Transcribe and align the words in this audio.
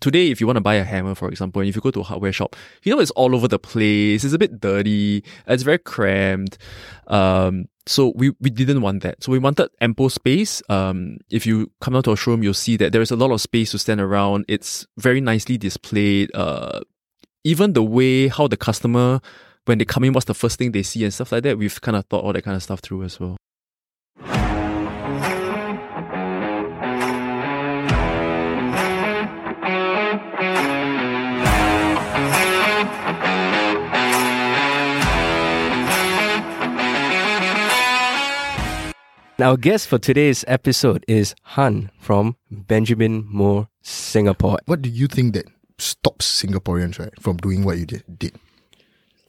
today, 0.00 0.30
if 0.30 0.40
you 0.40 0.46
want 0.46 0.56
to 0.56 0.62
buy 0.62 0.74
a 0.74 0.84
hammer, 0.84 1.14
for 1.14 1.28
example, 1.28 1.60
and 1.60 1.68
if 1.68 1.76
you 1.76 1.82
go 1.82 1.90
to 1.90 2.00
a 2.00 2.04
hardware 2.04 2.32
shop, 2.32 2.56
you 2.82 2.94
know 2.94 3.00
it's 3.00 3.10
all 3.12 3.34
over 3.34 3.48
the 3.48 3.58
place. 3.58 4.24
It's 4.24 4.34
a 4.34 4.38
bit 4.38 4.60
dirty. 4.60 5.24
It's 5.46 5.62
very 5.62 5.78
cramped. 5.78 6.58
Um, 7.06 7.66
so 7.86 8.12
we, 8.14 8.32
we 8.40 8.50
didn't 8.50 8.82
want 8.82 9.02
that. 9.02 9.22
So 9.22 9.32
we 9.32 9.38
wanted 9.38 9.70
ample 9.80 10.10
space. 10.10 10.62
Um, 10.68 11.18
if 11.30 11.46
you 11.46 11.70
come 11.80 11.94
down 11.94 12.02
to 12.04 12.10
our 12.10 12.16
showroom, 12.16 12.42
you'll 12.42 12.54
see 12.54 12.76
that 12.76 12.92
there 12.92 13.02
is 13.02 13.10
a 13.10 13.16
lot 13.16 13.30
of 13.30 13.40
space 13.40 13.72
to 13.72 13.78
stand 13.78 14.00
around. 14.00 14.44
It's 14.48 14.86
very 14.96 15.20
nicely 15.20 15.58
displayed. 15.58 16.30
Uh, 16.34 16.80
even 17.42 17.72
the 17.72 17.82
way 17.82 18.28
how 18.28 18.46
the 18.46 18.56
customer, 18.56 19.20
when 19.64 19.78
they 19.78 19.84
come 19.84 20.04
in, 20.04 20.12
what's 20.12 20.26
the 20.26 20.34
first 20.34 20.58
thing 20.58 20.72
they 20.72 20.82
see 20.82 21.04
and 21.04 21.12
stuff 21.12 21.32
like 21.32 21.42
that, 21.42 21.58
we've 21.58 21.80
kind 21.80 21.96
of 21.96 22.04
thought 22.06 22.22
all 22.22 22.32
that 22.32 22.42
kind 22.42 22.56
of 22.56 22.62
stuff 22.62 22.80
through 22.80 23.02
as 23.02 23.18
well. 23.18 23.36
Our 39.42 39.56
guest 39.56 39.88
for 39.88 39.98
today's 39.98 40.44
episode 40.46 41.04
is 41.08 41.34
Han 41.56 41.90
from 41.98 42.36
Benjamin 42.50 43.24
Moore 43.28 43.68
Singapore. 43.80 44.58
What 44.66 44.82
do 44.82 44.90
you 44.90 45.06
think 45.06 45.32
that 45.34 45.46
stops 45.78 46.42
Singaporeans 46.42 46.98
right 46.98 47.12
from 47.20 47.38
doing 47.38 47.64
what 47.64 47.78
you 47.78 47.86
did? 47.86 48.04
did? 48.18 48.34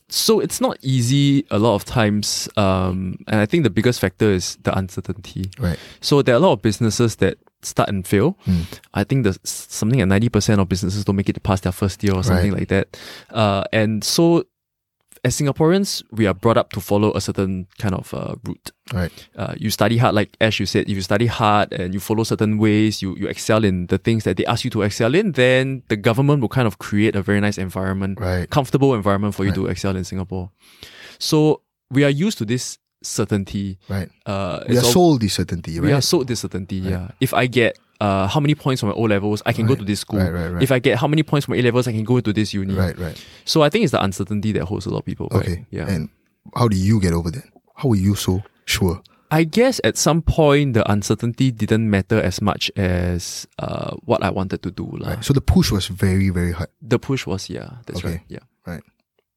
So 0.10 0.42
it's 0.42 0.60
not 0.60 0.78
easy 0.82 1.46
a 1.50 1.58
lot 1.58 1.76
of 1.76 1.86
times, 1.86 2.50
um, 2.58 3.18
and 3.28 3.40
I 3.40 3.46
think 3.46 3.64
the 3.64 3.70
biggest 3.70 4.02
factor 4.02 4.30
is 4.30 4.58
the 4.64 4.78
uncertainty. 4.78 5.50
Right. 5.58 5.80
So 6.02 6.22
there 6.22 6.36
are 6.36 6.38
a 6.38 6.42
lot 6.42 6.52
of 6.54 6.62
businesses 6.62 7.16
that 7.18 7.38
start 7.62 7.88
and 7.88 8.06
fail. 8.06 8.38
Hmm. 8.42 8.64
I 8.94 9.06
think 9.06 9.24
there's 9.24 9.40
something 9.46 10.00
like 10.00 10.10
ninety 10.10 10.28
percent 10.28 10.60
of 10.60 10.68
businesses 10.68 11.06
don't 11.06 11.16
make 11.16 11.30
it 11.30 11.42
past 11.44 11.64
their 11.64 11.72
first 11.72 12.04
year 12.04 12.14
or 12.14 12.24
something 12.24 12.52
Right. 12.52 12.60
like 12.60 12.68
that. 12.68 12.98
Uh, 13.30 13.64
and 13.72 14.04
so 14.04 14.44
as 15.24 15.36
Singaporeans, 15.40 16.02
we 16.12 16.26
are 16.26 16.34
brought 16.34 16.58
up 16.58 16.72
to 16.74 16.82
follow 16.82 17.12
a 17.14 17.22
certain 17.22 17.68
kind 17.78 17.94
of 17.94 18.12
uh, 18.14 18.36
route. 18.44 18.72
Right. 18.92 19.12
Uh, 19.36 19.54
you 19.58 19.70
study 19.70 19.98
hard, 19.98 20.16
like 20.16 20.36
Ash, 20.42 20.60
you 20.60 20.66
said, 20.66 20.90
if 20.90 20.96
you 20.96 21.02
study 21.02 21.28
hard 21.28 21.72
and 21.74 21.94
you 21.94 22.00
follow 22.00 22.24
certain 22.24 22.58
ways, 22.58 23.02
you, 23.04 23.16
you 23.18 23.28
excel 23.28 23.64
in 23.64 23.86
the 23.88 23.98
things 24.00 24.24
that 24.24 24.38
they 24.38 24.46
ask 24.48 24.64
you 24.64 24.72
to 24.72 24.82
excel 24.82 25.14
in, 25.14 25.34
then 25.34 25.84
the 25.90 25.96
government 25.96 26.42
will 26.42 26.50
kind 26.50 26.66
of 26.68 26.80
create 26.80 27.16
a 27.16 27.22
very 27.22 27.40
nice 27.40 27.58
environment, 27.60 28.20
Right. 28.20 28.50
comfortable 28.50 28.96
environment 28.96 29.36
for 29.36 29.44
you 29.44 29.52
Right. 29.52 29.56
to 29.56 29.68
excel 29.68 29.96
in 29.96 30.04
Singapore. 30.04 30.50
So 31.20 31.62
we 31.92 32.04
are 32.04 32.10
used 32.10 32.38
to 32.40 32.46
this 32.46 32.80
certainty. 33.04 33.78
Right. 33.90 34.10
Uh, 34.26 34.64
We 34.68 34.76
are 34.76 34.78
it's 34.80 34.88
al- 34.88 34.94
sold 34.94 35.22
this 35.22 35.34
certainty, 35.34 35.80
right? 35.80 35.86
we 35.88 35.94
are 35.94 36.02
sold 36.02 36.28
this 36.28 36.40
certainty, 36.40 36.78
yeah. 36.78 37.10
If 37.20 37.34
I 37.34 37.46
get 37.48 37.78
uh, 38.02 38.28
how 38.34 38.40
many 38.42 38.56
points 38.56 38.80
from 38.82 38.90
my 38.90 38.96
O 38.96 39.04
levels, 39.06 39.40
I 39.46 39.54
can 39.54 39.66
go 39.70 39.76
to 39.76 39.86
this 39.86 40.00
school. 40.02 40.20
Right, 40.20 40.34
right, 40.34 40.50
right. 40.54 40.64
If 40.64 40.72
I 40.72 40.80
get 40.80 40.98
how 40.98 41.08
many 41.08 41.24
points 41.24 41.46
from 41.46 41.54
A 41.56 41.62
levels, 41.62 41.88
I 41.88 41.92
can 41.94 42.04
go 42.04 42.20
to 42.20 42.34
this 42.34 42.54
uni. 42.54 42.74
right, 42.74 42.98
right. 42.98 43.18
So 43.46 43.62
I 43.62 43.70
think 43.70 43.84
it's 43.86 43.92
the 43.94 44.04
uncertainty 44.04 44.52
that 44.58 44.66
holds 44.66 44.86
a 44.86 44.90
lot 44.90 45.00
of 45.00 45.06
people 45.06 45.28
back. 45.30 45.42
Okay. 45.46 45.66
Yeah. 45.70 45.88
And 45.94 46.10
how 46.58 46.68
do 46.68 46.76
you 46.76 47.00
get 47.00 47.14
over 47.14 47.30
that? 47.32 47.46
How 47.76 47.90
were 47.90 47.96
you 48.08 48.16
so 48.16 48.42
sure? 48.66 49.02
I 49.32 49.46
guess 49.46 49.80
at 49.86 49.96
some 49.98 50.22
point 50.22 50.74
the 50.74 50.84
uncertainty 50.92 51.52
didn't 51.52 51.90
matter 51.90 52.20
as 52.20 52.42
much 52.42 52.70
as 52.76 53.48
uh, 53.60 53.96
what 54.04 54.22
I 54.24 54.30
wanted 54.30 54.62
to 54.64 54.72
do. 54.72 54.90
lah. 55.00 55.10
Right. 55.16 55.24
So 55.24 55.32
the 55.34 55.40
push 55.54 55.72
was 55.72 55.88
very, 55.88 56.30
very 56.30 56.52
hard. 56.52 56.70
The 56.82 57.00
push 57.00 57.26
was 57.26 57.50
yeah, 57.50 57.80
that's 57.86 58.00
Okay. 58.04 58.10
right. 58.20 58.22
Yeah. 58.28 58.44
Right. 58.68 58.84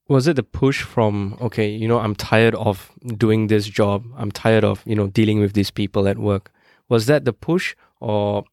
Was 0.09 0.27
it 0.27 0.35
the 0.35 0.43
push 0.43 0.83
from, 0.83 1.37
okay, 1.41 1.69
you 1.69 1.87
know, 1.87 1.99
I'm 1.99 2.13
tired 2.13 2.53
of 2.55 2.91
doing 3.17 3.47
this 3.47 3.65
job. 3.65 4.03
I'm 4.17 4.31
tired 4.31 4.63
of, 4.63 4.83
you 4.85 4.95
know, 4.99 5.07
dealing 5.07 5.39
with 5.39 5.53
these 5.53 5.71
people 5.71 6.07
at 6.07 6.17
work. 6.19 6.51
Was 6.89 7.05
that 7.07 7.25
the 7.25 7.33
push 7.33 7.73
or 7.99 8.43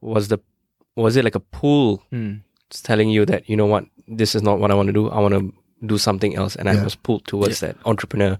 was 0.00 0.28
the 0.28 0.38
was 0.96 1.16
it 1.16 1.24
like 1.24 1.34
a 1.34 1.40
pull 1.40 2.02
Mm. 2.12 2.42
telling 2.82 3.08
you 3.10 3.24
that, 3.26 3.48
you 3.48 3.56
know 3.56 3.66
what, 3.66 3.84
this 4.08 4.34
is 4.34 4.42
not 4.42 4.58
what 4.58 4.70
I 4.70 4.74
want 4.74 4.86
to 4.88 4.92
do. 4.92 5.08
I 5.10 5.20
want 5.20 5.34
to 5.34 5.52
do 5.86 5.98
something 5.98 6.34
else 6.36 6.54
and 6.56 6.68
I 6.68 6.82
was 6.82 6.94
pulled 6.94 7.26
towards 7.26 7.60
that 7.60 7.76
entrepreneur. 7.84 8.38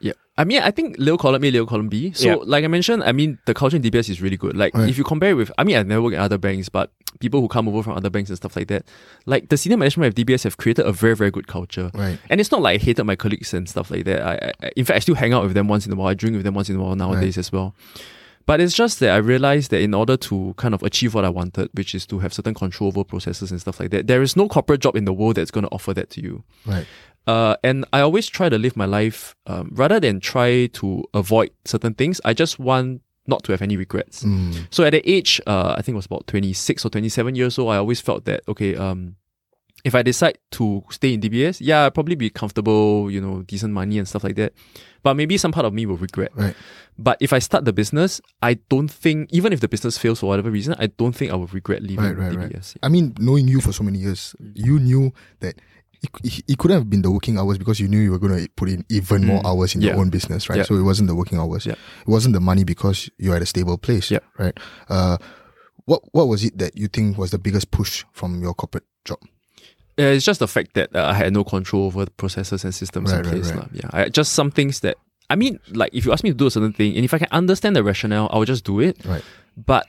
Yeah. 0.00 0.12
I 0.36 0.44
mean, 0.44 0.62
I 0.62 0.70
think 0.70 0.96
Leo 0.98 1.16
column 1.16 1.44
A, 1.44 1.50
Leo 1.50 1.64
column 1.66 1.88
B. 1.88 2.12
So, 2.12 2.28
Yeah. 2.28 2.36
like 2.44 2.64
I 2.64 2.66
mentioned, 2.68 3.04
I 3.04 3.12
mean, 3.12 3.38
the 3.46 3.54
culture 3.54 3.76
in 3.76 3.82
DBS 3.82 4.08
is 4.10 4.20
really 4.20 4.36
good. 4.36 4.56
Like, 4.56 4.74
Right. 4.74 4.88
if 4.88 4.98
you 4.98 5.04
compare 5.04 5.30
it 5.30 5.34
with, 5.34 5.52
I 5.58 5.64
mean, 5.64 5.76
I've 5.76 5.86
never 5.86 6.02
worked 6.02 6.16
at 6.16 6.22
other 6.22 6.38
banks, 6.38 6.68
but 6.68 6.90
people 7.20 7.40
who 7.40 7.46
come 7.48 7.68
over 7.68 7.82
from 7.82 7.96
other 7.96 8.10
banks 8.10 8.30
and 8.30 8.36
stuff 8.36 8.56
like 8.56 8.68
that, 8.68 8.84
like 9.26 9.48
the 9.48 9.56
senior 9.56 9.76
management 9.78 10.08
of 10.08 10.14
DBS 10.14 10.42
have 10.44 10.56
created 10.56 10.84
a 10.86 10.92
very, 10.92 11.14
very 11.14 11.30
good 11.30 11.46
culture. 11.46 11.90
Right. 11.94 12.18
And 12.30 12.40
it's 12.40 12.50
not 12.50 12.62
like 12.62 12.80
I 12.80 12.84
hated 12.84 13.04
my 13.04 13.16
colleagues 13.16 13.54
and 13.54 13.68
stuff 13.68 13.90
like 13.90 14.04
that. 14.06 14.20
I, 14.22 14.52
I, 14.66 14.70
in 14.76 14.84
fact, 14.84 14.96
I 14.96 15.00
still 15.00 15.14
hang 15.14 15.32
out 15.34 15.44
with 15.44 15.54
them 15.54 15.68
once 15.68 15.86
in 15.86 15.92
a 15.92 15.96
while. 15.96 16.08
I 16.08 16.14
drink 16.14 16.34
with 16.36 16.44
them 16.44 16.54
once 16.54 16.68
in 16.68 16.76
a 16.76 16.82
while 16.82 16.96
nowadays 16.96 17.38
as 17.38 17.52
well. 17.52 17.74
But 18.46 18.60
it's 18.60 18.74
just 18.74 19.00
that 19.00 19.10
I 19.10 19.16
realized 19.16 19.70
that 19.70 19.80
in 19.80 19.94
order 19.94 20.16
to 20.16 20.54
kind 20.56 20.74
of 20.74 20.82
achieve 20.82 21.14
what 21.14 21.24
I 21.24 21.28
wanted, 21.28 21.70
which 21.74 21.94
is 21.94 22.06
to 22.06 22.18
have 22.18 22.32
certain 22.32 22.54
control 22.54 22.88
over 22.88 23.04
processes 23.04 23.50
and 23.50 23.60
stuff 23.60 23.80
like 23.80 23.90
that, 23.90 24.06
there 24.06 24.22
is 24.22 24.36
no 24.36 24.48
corporate 24.48 24.80
job 24.80 24.96
in 24.96 25.04
the 25.04 25.12
world 25.12 25.36
that's 25.36 25.50
going 25.50 25.64
to 25.64 25.70
offer 25.70 25.94
that 25.94 26.10
to 26.10 26.22
you. 26.22 26.44
Right. 26.66 26.86
Uh, 27.26 27.56
and 27.62 27.84
I 27.92 28.00
always 28.00 28.26
try 28.26 28.48
to 28.48 28.58
live 28.58 28.76
my 28.76 28.84
life 28.84 29.36
um, 29.46 29.70
rather 29.72 30.00
than 30.00 30.18
try 30.20 30.66
to 30.66 31.04
avoid 31.14 31.50
certain 31.64 31.94
things. 31.94 32.20
I 32.24 32.34
just 32.34 32.58
want 32.58 33.02
not 33.26 33.44
to 33.44 33.52
have 33.52 33.62
any 33.62 33.76
regrets. 33.76 34.24
Mm. 34.24 34.66
So 34.70 34.84
at 34.84 34.90
the 34.90 35.08
age, 35.08 35.40
uh, 35.46 35.74
I 35.78 35.82
think 35.82 35.94
it 35.94 35.96
was 35.96 36.06
about 36.06 36.26
26 36.26 36.84
or 36.84 36.90
27 36.90 37.34
years 37.36 37.58
old, 37.58 37.72
I 37.72 37.76
always 37.76 38.00
felt 38.00 38.24
that, 38.24 38.42
okay, 38.48 38.74
um, 38.74 39.16
if 39.84 39.94
I 39.94 40.02
decide 40.02 40.38
to 40.52 40.82
stay 40.90 41.14
in 41.14 41.20
DBS, 41.20 41.58
yeah, 41.60 41.82
I'll 41.84 41.90
probably 41.90 42.14
be 42.14 42.30
comfortable, 42.30 43.10
you 43.10 43.20
know, 43.20 43.42
decent 43.42 43.72
money 43.74 43.98
and 43.98 44.06
stuff 44.06 44.22
like 44.24 44.36
that. 44.36 44.52
But 45.02 45.14
maybe 45.14 45.36
some 45.36 45.50
part 45.50 45.66
of 45.66 45.72
me 45.74 45.86
will 45.86 45.96
regret. 45.96 46.30
Right. 46.34 46.54
But 46.98 47.16
if 47.20 47.32
I 47.32 47.40
start 47.40 47.64
the 47.64 47.72
business, 47.72 48.20
I 48.42 48.54
don't 48.68 48.88
think, 48.90 49.32
even 49.32 49.52
if 49.52 49.58
the 49.60 49.66
business 49.68 49.98
fails 49.98 50.20
for 50.20 50.26
whatever 50.26 50.50
reason, 50.50 50.76
I 50.78 50.86
don't 50.86 51.12
think 51.14 51.32
I 51.32 51.34
will 51.34 51.48
regret 51.48 51.82
leaving 51.82 52.04
Right, 52.04 52.16
right, 52.16 52.34
right. 52.36 52.50
DBS. 52.50 52.76
I 52.82 52.88
mean, 52.88 53.14
knowing 53.18 53.48
you 53.48 53.60
for 53.60 53.72
so 53.72 53.82
many 53.82 53.98
years, 53.98 54.36
you 54.54 54.78
knew 54.78 55.12
that 55.40 55.56
it, 56.00 56.10
it, 56.22 56.44
it 56.46 56.58
couldn't 56.58 56.76
have 56.76 56.88
been 56.90 57.02
the 57.02 57.10
working 57.10 57.38
hours 57.38 57.58
because 57.58 57.80
you 57.80 57.88
knew 57.88 57.98
you 57.98 58.12
were 58.12 58.18
going 58.20 58.36
to 58.44 58.48
put 58.54 58.68
in 58.68 58.84
even 58.88 59.26
more 59.26 59.40
Mm. 59.42 59.46
hours 59.46 59.74
in 59.74 59.80
your 59.82 59.96
own 59.96 60.10
business, 60.10 60.48
right? 60.48 60.58
Yeah. 60.58 60.62
So 60.64 60.76
it 60.76 60.82
wasn't 60.82 61.08
the 61.08 61.14
working 61.16 61.38
hours. 61.38 61.66
Yeah. 61.66 61.72
It 61.72 62.08
wasn't 62.08 62.34
the 62.34 62.40
money 62.40 62.62
because 62.62 63.10
you're 63.18 63.34
at 63.34 63.42
a 63.42 63.46
stable 63.46 63.78
place, 63.78 64.10
Yeah. 64.12 64.18
right? 64.38 64.56
Uh, 64.88 65.16
what 65.86 66.02
what 66.12 66.28
was 66.28 66.44
it 66.44 66.58
that 66.58 66.76
you 66.76 66.86
think 66.86 67.18
was 67.18 67.30
the 67.32 67.38
biggest 67.38 67.70
push 67.72 68.04
from 68.12 68.40
your 68.42 68.54
corporate 68.54 68.84
job? 69.04 69.18
Uh, 69.98 70.02
it's 70.16 70.24
just 70.24 70.40
the 70.40 70.48
fact 70.48 70.74
that 70.74 70.94
uh, 70.96 71.04
I 71.04 71.14
had 71.14 71.32
no 71.32 71.44
control 71.44 71.84
over 71.86 72.04
the 72.06 72.10
processes 72.12 72.64
and 72.64 72.74
systems 72.74 73.12
Right, 73.12 73.24
in 73.24 73.30
place. 73.30 73.50
right. 73.50 73.58
lah. 73.60 73.66
Yeah, 73.72 73.90
I, 73.92 74.08
just 74.08 74.32
some 74.32 74.50
things 74.50 74.80
that 74.80 74.96
I 75.28 75.36
mean, 75.36 75.60
like 75.72 75.90
if 75.94 76.04
you 76.04 76.12
ask 76.12 76.24
me 76.24 76.30
to 76.30 76.36
do 76.36 76.46
a 76.46 76.50
certain 76.50 76.72
thing, 76.72 76.94
and 76.96 77.04
if 77.04 77.12
I 77.14 77.18
can 77.18 77.28
understand 77.30 77.76
the 77.76 77.82
rationale, 77.84 78.28
I 78.32 78.38
will 78.38 78.44
just 78.46 78.64
do 78.64 78.80
it. 78.80 78.96
Right. 79.04 79.22
But 79.56 79.86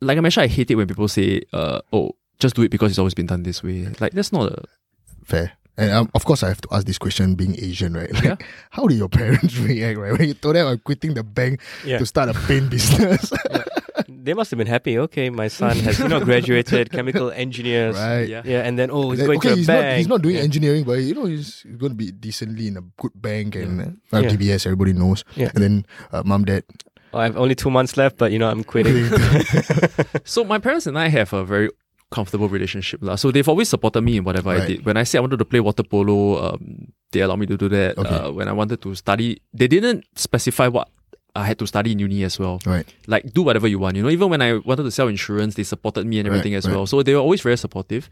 like 0.00 0.18
I 0.18 0.20
mentioned, 0.20 0.44
I 0.44 0.48
hate 0.48 0.70
it 0.70 0.76
when 0.76 0.86
people 0.88 1.08
say, 1.08 1.42
uh, 1.52 1.80
"Oh, 1.92 2.16
just 2.38 2.54
do 2.56 2.62
it 2.62 2.70
because 2.70 2.90
it's 2.92 2.98
always 2.98 3.14
been 3.14 3.26
done 3.26 3.42
this 3.44 3.62
way." 3.62 3.88
Like 4.00 4.12
that's 4.12 4.32
not 4.32 4.52
a 4.52 4.64
Fair. 5.24 5.52
And 5.76 5.90
um, 5.90 6.10
of 6.14 6.24
course, 6.24 6.42
I 6.42 6.48
have 6.48 6.60
to 6.62 6.68
ask 6.70 6.86
this 6.86 6.98
question 6.98 7.34
being 7.34 7.56
Asian, 7.58 7.94
right? 7.94 8.12
Like, 8.12 8.24
Yeah. 8.24 8.36
how 8.70 8.86
did 8.86 8.96
your 8.96 9.08
parents 9.20 9.56
react, 9.58 9.98
right? 9.98 10.12
When 10.16 10.28
you 10.28 10.34
told 10.34 10.54
them 10.56 10.66
I'm 10.68 10.78
quitting 10.78 11.14
the 11.14 11.24
bank 11.24 11.60
Yeah. 11.84 11.98
to 11.98 12.06
start 12.06 12.28
a 12.28 12.34
paint 12.46 12.70
business, 12.70 13.32
They 14.24 14.32
must 14.32 14.48
have 14.50 14.56
been 14.56 14.66
happy. 14.72 14.96
Okay, 15.04 15.28
my 15.28 15.48
son 15.52 15.76
has, 15.84 16.00
you 16.00 16.08
know, 16.08 16.24
graduated 16.24 16.88
chemical 16.96 17.28
engineers. 17.30 17.92
right? 17.94 18.24
yeah. 18.24 18.40
Yeah, 18.44 18.64
and 18.64 18.80
then, 18.80 18.88
oh, 18.90 19.10
he's 19.12 19.20
Like, 19.20 19.26
going 19.28 19.38
okay, 19.44 19.48
to 19.52 19.54
a 19.54 19.56
he's 19.60 19.68
bank. 19.68 19.84
not 19.84 19.96
he's 20.00 20.08
not 20.08 20.20
doing 20.24 20.36
Yeah. 20.40 20.48
engineering, 20.48 20.84
but 20.88 21.04
you 21.04 21.12
know 21.12 21.28
he's, 21.28 21.60
he's 21.60 21.76
going 21.76 21.92
to 21.92 22.00
be 22.00 22.08
decently 22.10 22.72
in 22.72 22.80
a 22.80 22.84
good 22.96 23.12
bank 23.14 23.52
and 23.54 24.00
uh, 24.08 24.24
Yeah. 24.24 24.32
DBS. 24.32 24.64
Everybody 24.64 24.96
knows. 24.96 25.28
Yeah. 25.36 25.52
And 25.54 25.60
then 25.60 25.74
uh, 26.10 26.22
mom, 26.24 26.48
dad, 26.48 26.64
Oh, 27.12 27.20
I 27.20 27.30
have 27.30 27.36
only 27.36 27.54
two 27.54 27.70
months 27.70 27.94
left, 28.00 28.16
but, 28.18 28.32
you 28.32 28.40
know, 28.40 28.48
I'm 28.50 28.64
quitting. 28.64 29.06
So 30.24 30.42
my 30.42 30.58
parents 30.58 30.86
and 30.88 30.98
I 30.98 31.08
have 31.08 31.32
a 31.32 31.44
very 31.44 31.68
comfortable 32.10 32.48
relationship. 32.48 33.02
lah. 33.02 33.16
So 33.16 33.30
they've 33.30 33.48
always 33.48 33.68
supported 33.68 34.02
me 34.02 34.16
in 34.18 34.24
whatever 34.24 34.50
I 34.50 34.66
did. 34.66 34.84
When 34.86 34.96
I 34.96 35.04
said 35.04 35.18
I 35.18 35.20
wanted 35.22 35.38
to 35.38 35.44
play 35.44 35.60
water 35.60 35.82
polo, 35.82 36.38
um, 36.54 36.90
they 37.12 37.20
allowed 37.20 37.38
me 37.38 37.46
to 37.46 37.56
do 37.56 37.68
that. 37.70 37.98
Okay. 37.98 38.08
Uh, 38.08 38.30
when 38.32 38.48
I 38.48 38.52
wanted 38.52 38.80
to 38.82 38.94
study, 38.94 39.38
they 39.52 39.68
didn't 39.68 40.04
specify 40.16 40.68
what 40.68 40.88
I 41.36 41.44
had 41.46 41.58
to 41.58 41.66
study 41.66 41.90
in 41.92 41.98
uni 41.98 42.22
as 42.24 42.38
well. 42.38 42.60
right? 42.64 42.86
Like 43.06 43.32
do 43.32 43.42
whatever 43.42 43.66
you 43.66 43.78
want, 43.78 43.96
you 43.96 44.02
know. 44.02 44.08
Even 44.10 44.28
when 44.30 44.40
I 44.40 44.58
wanted 44.58 44.84
to 44.84 44.90
sell 44.90 45.08
insurance, 45.08 45.54
they 45.56 45.64
supported 45.64 46.06
me 46.06 46.18
and 46.20 46.28
Right, 46.28 46.34
everything 46.36 46.54
as 46.54 46.64
right. 46.66 46.74
well. 46.76 46.86
So 46.86 47.02
they 47.02 47.12
were 47.14 47.20
always 47.20 47.40
very 47.42 47.56
supportive, 47.56 48.08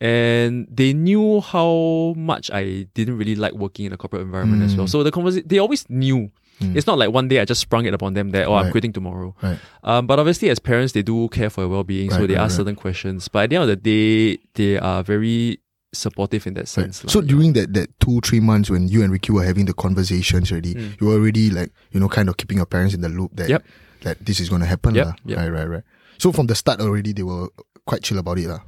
and 0.00 0.66
they 0.70 0.92
knew 0.92 1.40
how 1.40 2.14
much 2.16 2.50
I 2.52 2.86
didn't 2.94 3.18
really 3.18 3.34
like 3.34 3.52
working 3.54 3.86
in 3.86 3.92
a 3.92 3.96
corporate 3.96 4.22
environment 4.22 4.62
as 4.62 4.76
well. 4.76 4.86
Mm. 4.86 4.90
So 4.90 5.02
the 5.02 5.10
conversation, 5.10 5.46
they 5.48 5.58
always 5.58 5.88
knew. 5.90 6.30
Mm. 6.60 6.76
It's 6.76 6.86
not 6.86 6.98
like 6.98 7.10
one 7.10 7.28
day 7.28 7.40
I 7.40 7.44
just 7.44 7.60
sprung 7.62 7.86
it 7.86 7.94
upon 7.94 8.14
them 8.14 8.30
that 8.30 8.46
oh 8.46 8.54
I'm 8.54 8.70
quitting 8.70 8.92
tomorrow. 8.92 9.34
Right. 9.42 9.58
Um, 9.82 10.06
but 10.06 10.18
obviously, 10.18 10.50
as 10.50 10.58
parents, 10.58 10.92
they 10.92 11.02
do 11.02 11.28
care 11.28 11.50
for 11.50 11.62
your 11.62 11.70
well-being, 11.70 12.10
so 12.10 12.18
Right, 12.20 12.28
they 12.28 12.34
right, 12.34 12.42
ask 12.44 12.52
right. 12.52 12.56
certain 12.58 12.76
questions. 12.76 13.28
But 13.28 13.44
at 13.44 13.50
the 13.50 13.56
end 13.56 13.62
of 13.64 13.68
the 13.68 13.76
day, 13.76 14.38
they 14.54 14.78
are 14.78 15.02
very 15.02 15.58
supportive 15.92 16.46
in 16.46 16.54
that 16.54 16.60
Right. 16.60 16.68
sense. 16.68 17.04
lah. 17.04 17.10
So 17.10 17.20
during 17.20 17.52
that, 17.54 17.72
that 17.74 17.88
two, 18.00 18.20
three 18.20 18.40
months 18.40 18.70
when 18.70 18.88
you 18.88 19.02
and 19.02 19.12
Ricky 19.12 19.32
were 19.32 19.44
having 19.44 19.66
the 19.66 19.74
conversations 19.74 20.50
already, 20.52 20.74
Mm. 20.74 21.00
you 21.00 21.06
were 21.08 21.14
already 21.14 21.50
like, 21.50 21.72
you 21.92 22.00
know, 22.00 22.08
kind 22.08 22.28
of 22.28 22.36
keeping 22.36 22.58
your 22.58 22.66
parents 22.66 22.94
in 22.94 23.00
the 23.00 23.08
loop 23.08 23.34
that, 23.36 23.48
Yep. 23.48 23.64
that 24.02 24.24
this 24.24 24.40
is 24.40 24.48
going 24.48 24.60
to 24.60 24.66
happen. 24.66 24.94
Yep, 24.94 25.14
yep. 25.26 25.38
Right, 25.38 25.48
right, 25.50 25.68
right. 25.68 25.82
So 26.18 26.32
from 26.32 26.46
the 26.46 26.54
start 26.54 26.80
already, 26.80 27.12
they 27.12 27.22
were 27.24 27.48
quite 27.86 28.02
chill 28.02 28.18
about 28.18 28.38
it. 28.38 28.46
lah. 28.48 28.60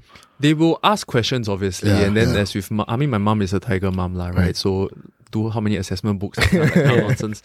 they 0.42 0.54
will 0.54 0.80
ask 0.82 1.06
questions, 1.06 1.48
obviously, 1.48 1.90
Yeah, 1.90 2.00
and 2.10 2.16
then 2.16 2.34
yeah. 2.34 2.40
as 2.40 2.52
with, 2.54 2.66
I 2.88 2.96
mean, 2.96 3.10
my 3.10 3.18
mom 3.18 3.42
is 3.42 3.52
a 3.54 3.60
tiger 3.60 3.92
mom, 3.92 4.16
lah, 4.16 4.28
right? 4.34 4.36
Right. 4.50 4.56
So 4.56 4.90
do 5.30 5.48
how 5.48 5.60
many 5.60 5.76
assessment 5.76 6.18
books, 6.18 6.36
and 6.36 6.50
kind 6.50 6.90
of 6.90 6.96
nonsense. 7.06 7.42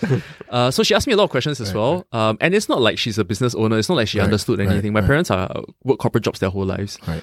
Uh, 0.49 0.71
so 0.71 0.81
she 0.81 0.95
asked 0.95 1.05
me 1.05 1.13
a 1.13 1.15
lot 1.15 1.25
of 1.25 1.29
questions 1.29 1.61
as 1.61 1.69
Right, 1.69 1.75
well. 1.77 2.07
Um, 2.11 2.37
and 2.41 2.55
it's 2.55 2.67
not 2.67 2.81
like 2.81 2.97
she's 2.97 3.19
a 3.19 3.23
business 3.23 3.53
owner. 3.53 3.77
It's 3.77 3.87
not 3.87 3.95
like 4.01 4.07
she 4.09 4.17
Right, 4.17 4.25
understood 4.25 4.57
right, 4.59 4.67
anything. 4.67 4.91
My 4.93 5.01
right. 5.01 5.07
parents 5.07 5.29
are 5.29 5.47
work 5.85 5.99
corporate 5.99 6.23
jobs 6.23 6.39
their 6.39 6.49
whole 6.49 6.65
lives. 6.65 6.97
Right. 7.07 7.21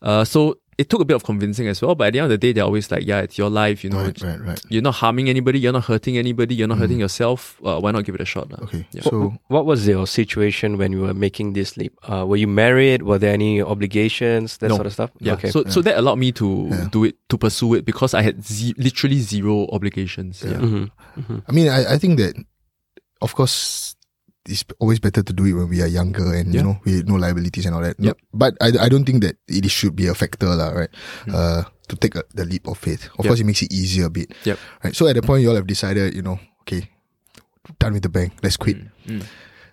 Uh, 0.00 0.22
so 0.24 0.58
it 0.78 0.88
took 0.88 1.00
a 1.00 1.04
bit 1.04 1.16
of 1.16 1.24
convincing 1.24 1.66
as 1.66 1.82
well, 1.82 1.94
but 1.96 2.06
at 2.06 2.12
the 2.12 2.20
end 2.20 2.26
of 2.26 2.30
the 2.30 2.38
day, 2.38 2.52
they're 2.52 2.62
always 2.64 2.88
like, 2.90 3.04
yeah, 3.04 3.18
it's 3.18 3.36
your 3.36 3.50
life, 3.50 3.82
you 3.82 3.90
know, 3.90 3.98
Right, 4.04 4.22
right, 4.22 4.40
right. 4.40 4.60
you're 4.70 4.80
not 4.80 4.94
harming 4.94 5.28
anybody, 5.28 5.58
you're 5.58 5.72
not 5.72 5.84
hurting 5.86 6.16
anybody, 6.16 6.54
you're 6.54 6.68
not 6.68 6.78
Mm. 6.78 6.82
hurting 6.86 7.00
yourself. 7.00 7.58
Uh, 7.64 7.80
why 7.80 7.90
not 7.90 8.04
give 8.04 8.14
it 8.14 8.20
a 8.20 8.24
shot? 8.24 8.46
lah? 8.52 8.62
Okay. 8.62 8.86
Yeah. 8.94 9.02
So 9.02 9.34
What 9.48 9.66
was 9.66 9.88
your 9.88 10.06
situation 10.06 10.78
when 10.78 10.92
you 10.94 11.00
were 11.02 11.14
making 11.14 11.54
this 11.58 11.76
leap? 11.76 11.92
Uh, 12.06 12.24
were 12.24 12.36
you 12.38 12.46
married? 12.46 13.02
Were 13.02 13.18
there 13.18 13.34
any 13.34 13.60
obligations? 13.60 14.58
That 14.62 14.68
No. 14.70 14.76
sort 14.78 14.86
of 14.86 14.92
stuff. 14.94 15.10
Yeah. 15.18 15.34
Okay. 15.34 15.50
So 15.50 15.64
so 15.66 15.82
that 15.82 15.98
allowed 15.98 16.22
me 16.22 16.30
to 16.38 16.46
Yeah. 16.70 16.86
do 16.94 17.02
it 17.10 17.18
to 17.28 17.36
pursue 17.36 17.74
it 17.74 17.82
because 17.84 18.14
I 18.14 18.22
had 18.22 18.46
ze- 18.46 18.78
literally 18.78 19.18
zero 19.18 19.66
obligations. 19.74 20.46
Yeah. 20.46 20.62
Yeah. 20.62 20.62
Mhm, 20.62 20.84
mhm. 21.18 21.38
I 21.42 21.52
mean, 21.52 21.66
I, 21.74 21.94
I 21.94 21.98
think 21.98 22.22
that, 22.22 22.38
of 23.20 23.34
course, 23.34 23.97
it's 24.48 24.64
always 24.80 24.98
better 24.98 25.22
to 25.22 25.32
do 25.32 25.44
it 25.44 25.52
when 25.52 25.68
we 25.68 25.82
are 25.84 25.86
younger 25.86 26.32
and 26.34 26.50
you 26.54 26.62
know 26.64 26.80
we 26.84 27.02
no 27.04 27.14
liabilities 27.20 27.66
and 27.68 27.74
all 27.76 27.82
that. 27.84 28.00
No- 28.00 28.16
But 28.32 28.56
I, 28.60 28.72
I 28.80 28.88
don't 28.88 29.04
think 29.04 29.22
that 29.22 29.36
it 29.46 29.68
should 29.70 29.94
be 29.94 30.08
a 30.08 30.14
factor, 30.16 30.48
lah, 30.48 30.72
right? 30.72 30.90
Mm. 31.28 31.34
Uh, 31.36 31.62
to 31.88 31.96
take 31.96 32.16
a, 32.16 32.24
the 32.34 32.44
leap 32.44 32.66
of 32.68 32.76
faith. 32.76 33.08
Of 33.16 33.24
Yep. 33.24 33.28
course, 33.32 33.40
it 33.40 33.46
makes 33.48 33.62
it 33.62 33.72
easier 33.72 34.06
a 34.06 34.12
bit. 34.12 34.32
Yep. 34.44 34.58
Right. 34.84 34.94
So 34.96 35.06
at 35.08 35.14
the 35.16 35.22
point 35.22 35.40
you 35.44 35.48
all 35.48 35.56
have 35.56 35.66
decided, 35.68 36.12
you 36.16 36.20
know, 36.20 36.36
okay, 36.64 36.88
done 37.78 37.92
with 37.96 38.02
the 38.04 38.12
bank. 38.12 38.32
Let's 38.42 38.56
quit. 38.56 38.76
Mm, 38.76 38.90
mm. 39.06 39.24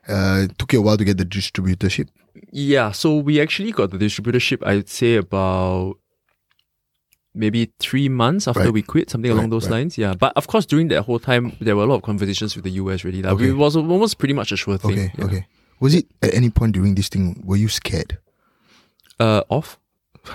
Uh, 0.07 0.47
took 0.59 0.71
you 0.73 0.79
a 0.79 0.81
while 0.83 0.97
to 0.97 1.03
get 1.03 1.17
the 1.17 1.25
distributorship. 1.25 2.07
Yeah, 2.51 2.91
so 2.91 3.15
we 3.17 3.41
actually 3.41 3.71
got 3.71 3.91
the 3.91 3.97
distributorship, 3.97 4.59
I'd 4.65 4.87
say 4.87 5.15
about 5.15 5.97
maybe 7.35 7.71
three 7.79 8.09
months 8.09 8.47
after 8.47 8.61
Right. 8.61 8.73
we 8.73 8.81
quit, 8.81 9.09
something 9.09 9.29
along 9.31 9.45
Right, 9.45 9.49
those 9.51 9.65
right. 9.65 9.77
lines. 9.77 9.97
Yeah. 9.97 10.13
But 10.13 10.33
of 10.35 10.47
course, 10.47 10.65
during 10.65 10.87
that 10.89 11.03
whole 11.03 11.19
time, 11.19 11.53
there 11.61 11.75
were 11.75 11.83
a 11.83 11.85
lot 11.87 11.95
of 11.95 12.01
conversations 12.03 12.55
with 12.55 12.63
the 12.63 12.71
US 12.81 13.03
really. 13.03 13.21
Like, 13.21 13.33
Okay. 13.33 13.49
It 13.49 13.53
was 13.57 13.75
almost 13.75 14.17
pretty 14.17 14.33
much 14.33 14.51
a 14.51 14.57
sure 14.57 14.77
thing. 14.77 14.91
Okay. 14.91 15.11
yeah. 15.17 15.25
Okay. 15.25 15.47
Was 15.79 15.93
it 15.93 16.05
at 16.21 16.33
any 16.33 16.49
point 16.49 16.73
during 16.73 16.95
this 16.95 17.09
thing 17.09 17.41
were 17.45 17.57
you 17.57 17.67
scared? 17.67 18.17
Uh, 19.19 19.41
off? 19.49 19.77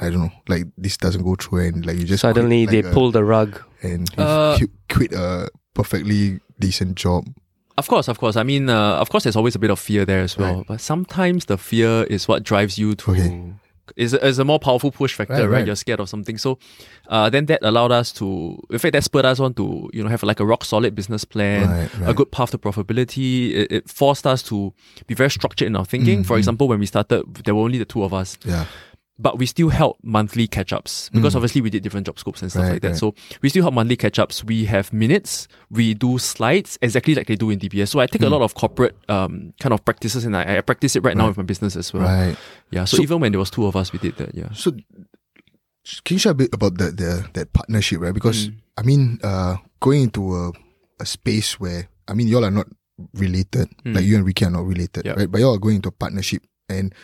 I 0.00 0.08
don't 0.10 0.20
know. 0.20 0.32
Like 0.48 0.64
this 0.78 0.96
doesn't 0.96 1.22
go 1.24 1.34
through 1.34 1.60
and 1.66 1.84
like 1.86 1.98
you 1.98 2.04
just 2.04 2.20
Suddenly 2.22 2.66
quit, 2.66 2.70
they 2.70 2.82
like, 2.82 2.92
a- 2.92 2.94
pulled 2.94 3.14
the 3.14 3.24
rug. 3.24 3.60
and 3.82 4.08
you 4.16 4.22
Uh, 4.24 4.58
quit 4.88 5.12
a 5.12 5.48
perfectly 5.74 6.40
decent 6.58 6.94
job. 6.96 7.26
Of 7.78 7.88
course, 7.88 8.08
of 8.08 8.18
course. 8.18 8.36
I 8.36 8.42
mean, 8.42 8.68
uh, 8.68 8.96
of 9.00 9.08
course, 9.08 9.24
there's 9.24 9.36
always 9.36 9.54
a 9.54 9.58
bit 9.58 9.70
of 9.70 9.78
fear 9.78 10.04
there 10.04 10.20
as 10.20 10.36
well. 10.36 10.56
Right. 10.58 10.66
But 10.68 10.80
sometimes 10.82 11.46
the 11.46 11.56
fear 11.56 12.04
is 12.10 12.28
what 12.28 12.42
drives 12.44 12.78
you 12.78 12.94
to. 12.94 13.10
Okay. 13.12 13.52
Is 13.96 14.14
a, 14.14 14.26
is 14.26 14.38
a 14.38 14.44
more 14.44 14.58
powerful 14.58 14.90
push 14.90 15.14
factor, 15.14 15.34
Right, 15.34 15.42
right, 15.42 15.50
right. 15.50 15.66
You're 15.66 15.76
scared 15.76 16.00
of 16.00 16.08
something, 16.08 16.38
so 16.38 16.58
uh, 17.08 17.30
then 17.30 17.46
that 17.46 17.60
allowed 17.62 17.92
us 17.92 18.12
to. 18.12 18.58
In 18.70 18.78
fact, 18.78 18.92
that 18.92 19.04
spurred 19.04 19.24
us 19.24 19.40
on 19.40 19.54
to 19.54 19.90
you 19.92 20.02
know 20.02 20.08
have 20.08 20.22
like 20.22 20.40
a 20.40 20.46
rock 20.46 20.64
solid 20.64 20.94
business 20.94 21.24
plan, 21.24 21.68
Right, 21.68 22.08
a 22.10 22.14
good 22.14 22.30
path 22.30 22.50
to 22.52 22.58
profitability. 22.58 23.52
It, 23.52 23.72
it 23.72 23.90
forced 23.90 24.26
us 24.26 24.42
to 24.44 24.72
be 25.06 25.14
very 25.14 25.30
structured 25.30 25.66
in 25.66 25.76
our 25.76 25.84
thinking. 25.84 26.20
Mm, 26.22 26.26
For 26.26 26.36
mm. 26.36 26.38
example, 26.38 26.68
when 26.68 26.80
we 26.80 26.86
started, 26.86 27.22
there 27.44 27.54
were 27.54 27.62
only 27.62 27.78
the 27.78 27.84
two 27.84 28.02
of 28.04 28.12
us 28.14 28.38
Yeah. 28.44 28.66
But 29.20 29.38
we 29.38 29.44
still 29.46 29.68
held 29.68 29.96
monthly 30.02 30.46
catch 30.48 30.72
ups 30.72 31.10
because 31.12 31.34
Mm. 31.34 31.36
obviously 31.36 31.60
we 31.60 31.68
did 31.70 31.82
different 31.82 32.06
job 32.06 32.18
scopes 32.18 32.40
and 32.42 32.50
stuff 32.50 32.62
Right, 32.64 32.72
like 32.72 32.82
that. 32.82 32.88
right. 32.88 32.96
So 32.96 33.14
we 33.42 33.48
still 33.50 33.64
have 33.64 33.74
monthly 33.74 33.96
catch 33.96 34.18
ups. 34.18 34.42
We 34.44 34.64
have 34.64 34.92
minutes. 34.92 35.46
We 35.70 35.92
do 35.94 36.18
slides 36.18 36.78
exactly 36.80 37.14
like 37.14 37.26
they 37.26 37.36
do 37.36 37.50
in 37.50 37.58
DBS. 37.58 37.88
So 37.90 38.00
I 38.00 38.06
take 38.06 38.22
a 38.22 38.26
Mm. 38.26 38.30
lot 38.32 38.42
of 38.42 38.54
corporate 38.54 38.96
um, 39.08 39.52
kind 39.60 39.72
of 39.74 39.84
practices 39.84 40.24
and 40.24 40.36
I, 40.36 40.56
I 40.56 40.60
practice 40.62 40.96
it 40.96 41.02
right, 41.04 41.16
now 41.16 41.28
with 41.28 41.36
my 41.36 41.42
business 41.42 41.76
as 41.76 41.92
well. 41.92 42.04
Right. 42.04 42.36
Yeah. 42.70 42.84
So, 42.86 42.96
So- 42.96 43.02
even 43.02 43.20
when 43.20 43.32
there 43.32 43.38
was 43.38 43.50
two 43.50 43.66
of 43.66 43.76
us, 43.76 43.92
we 43.92 43.98
did 43.98 44.16
that. 44.16 44.34
Yeah. 44.34 44.52
So, 44.52 44.72
can 46.04 46.14
you 46.14 46.18
share 46.18 46.32
a 46.32 46.34
bit 46.34 46.50
about 46.54 46.78
the, 46.78 46.90
the 46.92 47.26
that 47.34 47.52
partnership, 47.52 48.00
right? 48.00 48.14
Because 48.14 48.48
Mm. 48.48 48.54
I 48.78 48.82
mean, 48.82 49.18
uh, 49.22 49.56
going 49.80 50.02
into 50.02 50.34
a, 50.34 50.52
a 51.00 51.06
space 51.06 51.58
where 51.60 51.88
I 52.08 52.14
mean, 52.14 52.28
y'all 52.28 52.44
are 52.44 52.50
not 52.50 52.66
related, 53.14 53.68
Mm. 53.84 53.94
like 53.94 54.04
you 54.04 54.16
and 54.16 54.24
Ricky 54.26 54.44
are 54.44 54.50
not 54.50 54.66
related, 54.66 55.04
Yep. 55.06 55.16
right? 55.16 55.30
But 55.30 55.40
y'all 55.40 55.54
are 55.54 55.58
going 55.58 55.76
into 55.76 55.88
a 55.88 55.92
partnership, 55.92 56.42
and 56.68 56.94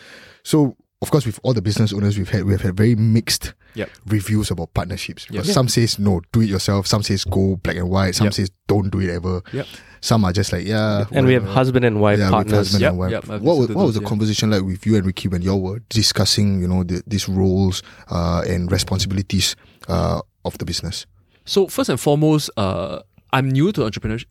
so 0.43 0.75
of 1.01 1.11
course, 1.11 1.25
with 1.25 1.39
all 1.43 1.53
the 1.53 1.61
business 1.61 1.93
owners 1.93 2.17
we've 2.17 2.29
had, 2.29 2.43
we've 2.45 2.61
had 2.61 2.75
very 2.75 2.95
mixed 2.95 3.53
Yep. 3.75 3.89
reviews 4.07 4.49
about 4.49 4.73
partnerships. 4.73 5.25
Yep. 5.29 5.43
Because 5.43 5.53
Some 5.53 5.67
says 5.67 5.99
no, 5.99 6.21
do 6.31 6.41
it 6.41 6.49
yourself. 6.49 6.87
Some 6.87 7.03
says 7.03 7.23
go 7.23 7.57
black 7.57 7.75
and 7.75 7.89
white. 7.89 8.15
Some 8.15 8.25
Yep. 8.25 8.33
says 8.33 8.51
don't 8.67 8.89
do 8.91 8.99
it 9.01 9.09
ever. 9.11 9.41
Yep. 9.53 9.67
Some 10.01 10.25
are 10.25 10.33
just 10.33 10.51
like 10.51 10.65
yeah. 10.65 11.05
And 11.11 11.27
we 11.27 11.33
have 11.33 11.43
husband 11.45 11.85
and 11.85 12.01
wife 12.01 12.17
Yeah, 12.17 12.25
with 12.25 12.31
partners. 12.31 12.57
husband 12.57 12.81
Yep, 12.81 12.89
and 12.91 12.99
wife. 12.99 13.11
yep, 13.11 13.27
what 13.27 13.57
was, 13.57 13.67
what 13.69 13.85
was 13.85 13.95
the 13.95 14.01
yeah. 14.01 14.07
conversation 14.07 14.49
like 14.49 14.63
with 14.63 14.85
you 14.87 14.95
and 14.95 15.05
Ricky 15.05 15.27
when 15.27 15.43
y'all 15.43 15.61
were 15.61 15.79
discussing, 15.89 16.61
you 16.61 16.67
know, 16.67 16.83
the, 16.83 17.03
these 17.05 17.29
roles 17.29 17.83
uh, 18.09 18.43
and 18.47 18.71
responsibilities 18.71 19.55
uh, 19.87 20.21
of 20.45 20.57
the 20.57 20.65
business? 20.65 21.05
So 21.45 21.67
first 21.67 21.89
and 21.89 21.99
foremost, 21.99 22.49
uh, 22.57 23.01
I'm 23.31 23.49
new 23.49 23.71
to 23.73 23.81
entrepreneurship. 23.81 24.25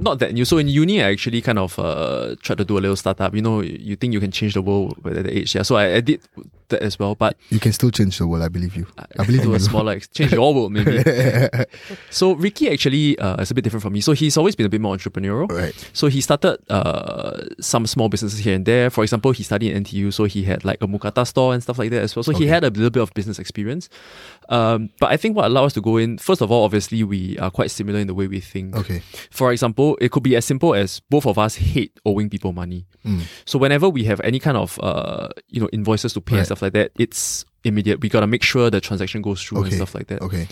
Not 0.00 0.18
that 0.20 0.32
new. 0.34 0.44
So 0.44 0.58
in 0.58 0.68
uni, 0.68 1.02
I 1.02 1.10
actually 1.12 1.40
kind 1.42 1.58
of 1.58 1.78
uh, 1.78 2.34
tried 2.42 2.58
to 2.58 2.64
do 2.64 2.78
a 2.78 2.80
little 2.80 2.96
startup. 2.96 3.34
You 3.34 3.42
know, 3.42 3.60
you 3.60 3.96
think 3.96 4.12
you 4.12 4.20
can 4.20 4.30
change 4.30 4.54
the 4.54 4.62
world 4.62 4.98
at 5.04 5.14
that 5.14 5.26
age. 5.28 5.54
Yeah. 5.54 5.62
So 5.62 5.76
I, 5.76 5.94
I 5.96 6.00
did 6.00 6.20
that 6.68 6.82
as 6.82 6.98
well. 6.98 7.14
But 7.14 7.36
You 7.50 7.60
can 7.60 7.72
still 7.72 7.90
change 7.90 8.18
the 8.18 8.26
world, 8.26 8.42
I 8.42 8.48
believe 8.48 8.74
you. 8.76 8.86
I 9.18 9.24
believe 9.24 9.42
to 9.42 9.54
a 9.54 9.60
smaller, 9.60 9.92
ex- 9.92 10.08
change 10.08 10.32
your 10.32 10.54
world 10.54 10.72
maybe. 10.72 11.02
So 12.10 12.32
Ricky 12.34 12.70
actually 12.70 13.18
uh, 13.18 13.36
is 13.42 13.50
a 13.50 13.54
bit 13.54 13.62
different 13.64 13.82
from 13.82 13.92
me. 13.92 14.00
So 14.00 14.12
he's 14.12 14.36
always 14.36 14.56
been 14.56 14.66
a 14.66 14.68
bit 14.68 14.80
more 14.80 14.96
entrepreneurial. 14.96 15.50
right. 15.50 15.74
So 15.92 16.06
he 16.08 16.20
started 16.20 16.58
uh, 16.70 17.44
some 17.60 17.86
small 17.86 18.08
businesses 18.08 18.38
here 18.40 18.54
and 18.54 18.64
there. 18.66 18.90
For 18.90 19.02
example, 19.04 19.32
he 19.32 19.42
studied 19.42 19.72
in 19.72 19.84
NTU, 19.84 20.12
so 20.12 20.24
he 20.24 20.44
had 20.44 20.64
like 20.64 20.82
a 20.82 20.86
mukata 20.86 21.26
store 21.26 21.52
and 21.54 21.62
stuff 21.62 21.78
like 21.78 21.90
that 21.90 22.02
as 22.02 22.16
well. 22.16 22.22
So 22.22 22.32
he 22.32 22.46
had 22.46 22.64
a 22.64 22.70
little 22.70 22.90
bit 22.90 23.02
of 23.02 23.12
business 23.14 23.38
experience. 23.38 23.88
Um, 24.48 24.90
but 24.98 25.10
I 25.10 25.16
think 25.16 25.36
what 25.36 25.46
allowed 25.46 25.66
us 25.66 25.72
to 25.74 25.80
go 25.80 25.96
in, 25.98 26.18
first 26.18 26.40
of 26.40 26.50
all, 26.50 26.64
obviously 26.64 27.02
we 27.04 27.38
are 27.38 27.50
quite 27.50 27.70
similar 27.70 27.98
in 27.98 28.06
the 28.06 28.14
way 28.14 28.26
we 28.26 28.40
think. 28.40 28.76
Okay. 28.76 29.02
For 29.30 29.51
example, 29.52 29.96
it 30.00 30.10
could 30.10 30.22
be 30.22 30.36
as 30.36 30.44
simple 30.44 30.74
as 30.74 31.00
both 31.10 31.26
of 31.26 31.38
us 31.38 31.56
hate 31.56 31.98
owing 32.04 32.28
people 32.28 32.52
money. 32.52 32.86
Mm. 33.04 33.22
So 33.44 33.58
whenever 33.58 33.88
we 33.88 34.04
have 34.04 34.20
any 34.20 34.38
kind 34.38 34.56
of 34.56 34.78
uh, 34.82 35.28
you 35.48 35.60
know 35.60 35.68
invoices 35.72 36.12
to 36.14 36.20
pay 36.20 36.38
and 36.38 36.46
stuff 36.46 36.62
like 36.62 36.72
that, 36.72 36.92
it's 36.98 37.44
immediate. 37.64 38.00
We 38.00 38.08
gotta 38.08 38.26
make 38.26 38.42
sure 38.42 38.70
the 38.70 38.80
transaction 38.80 39.22
goes 39.22 39.42
through 39.42 39.64
and 39.64 39.72
stuff 39.72 39.94
like 39.94 40.08
that. 40.08 40.22
Okay. 40.22 40.48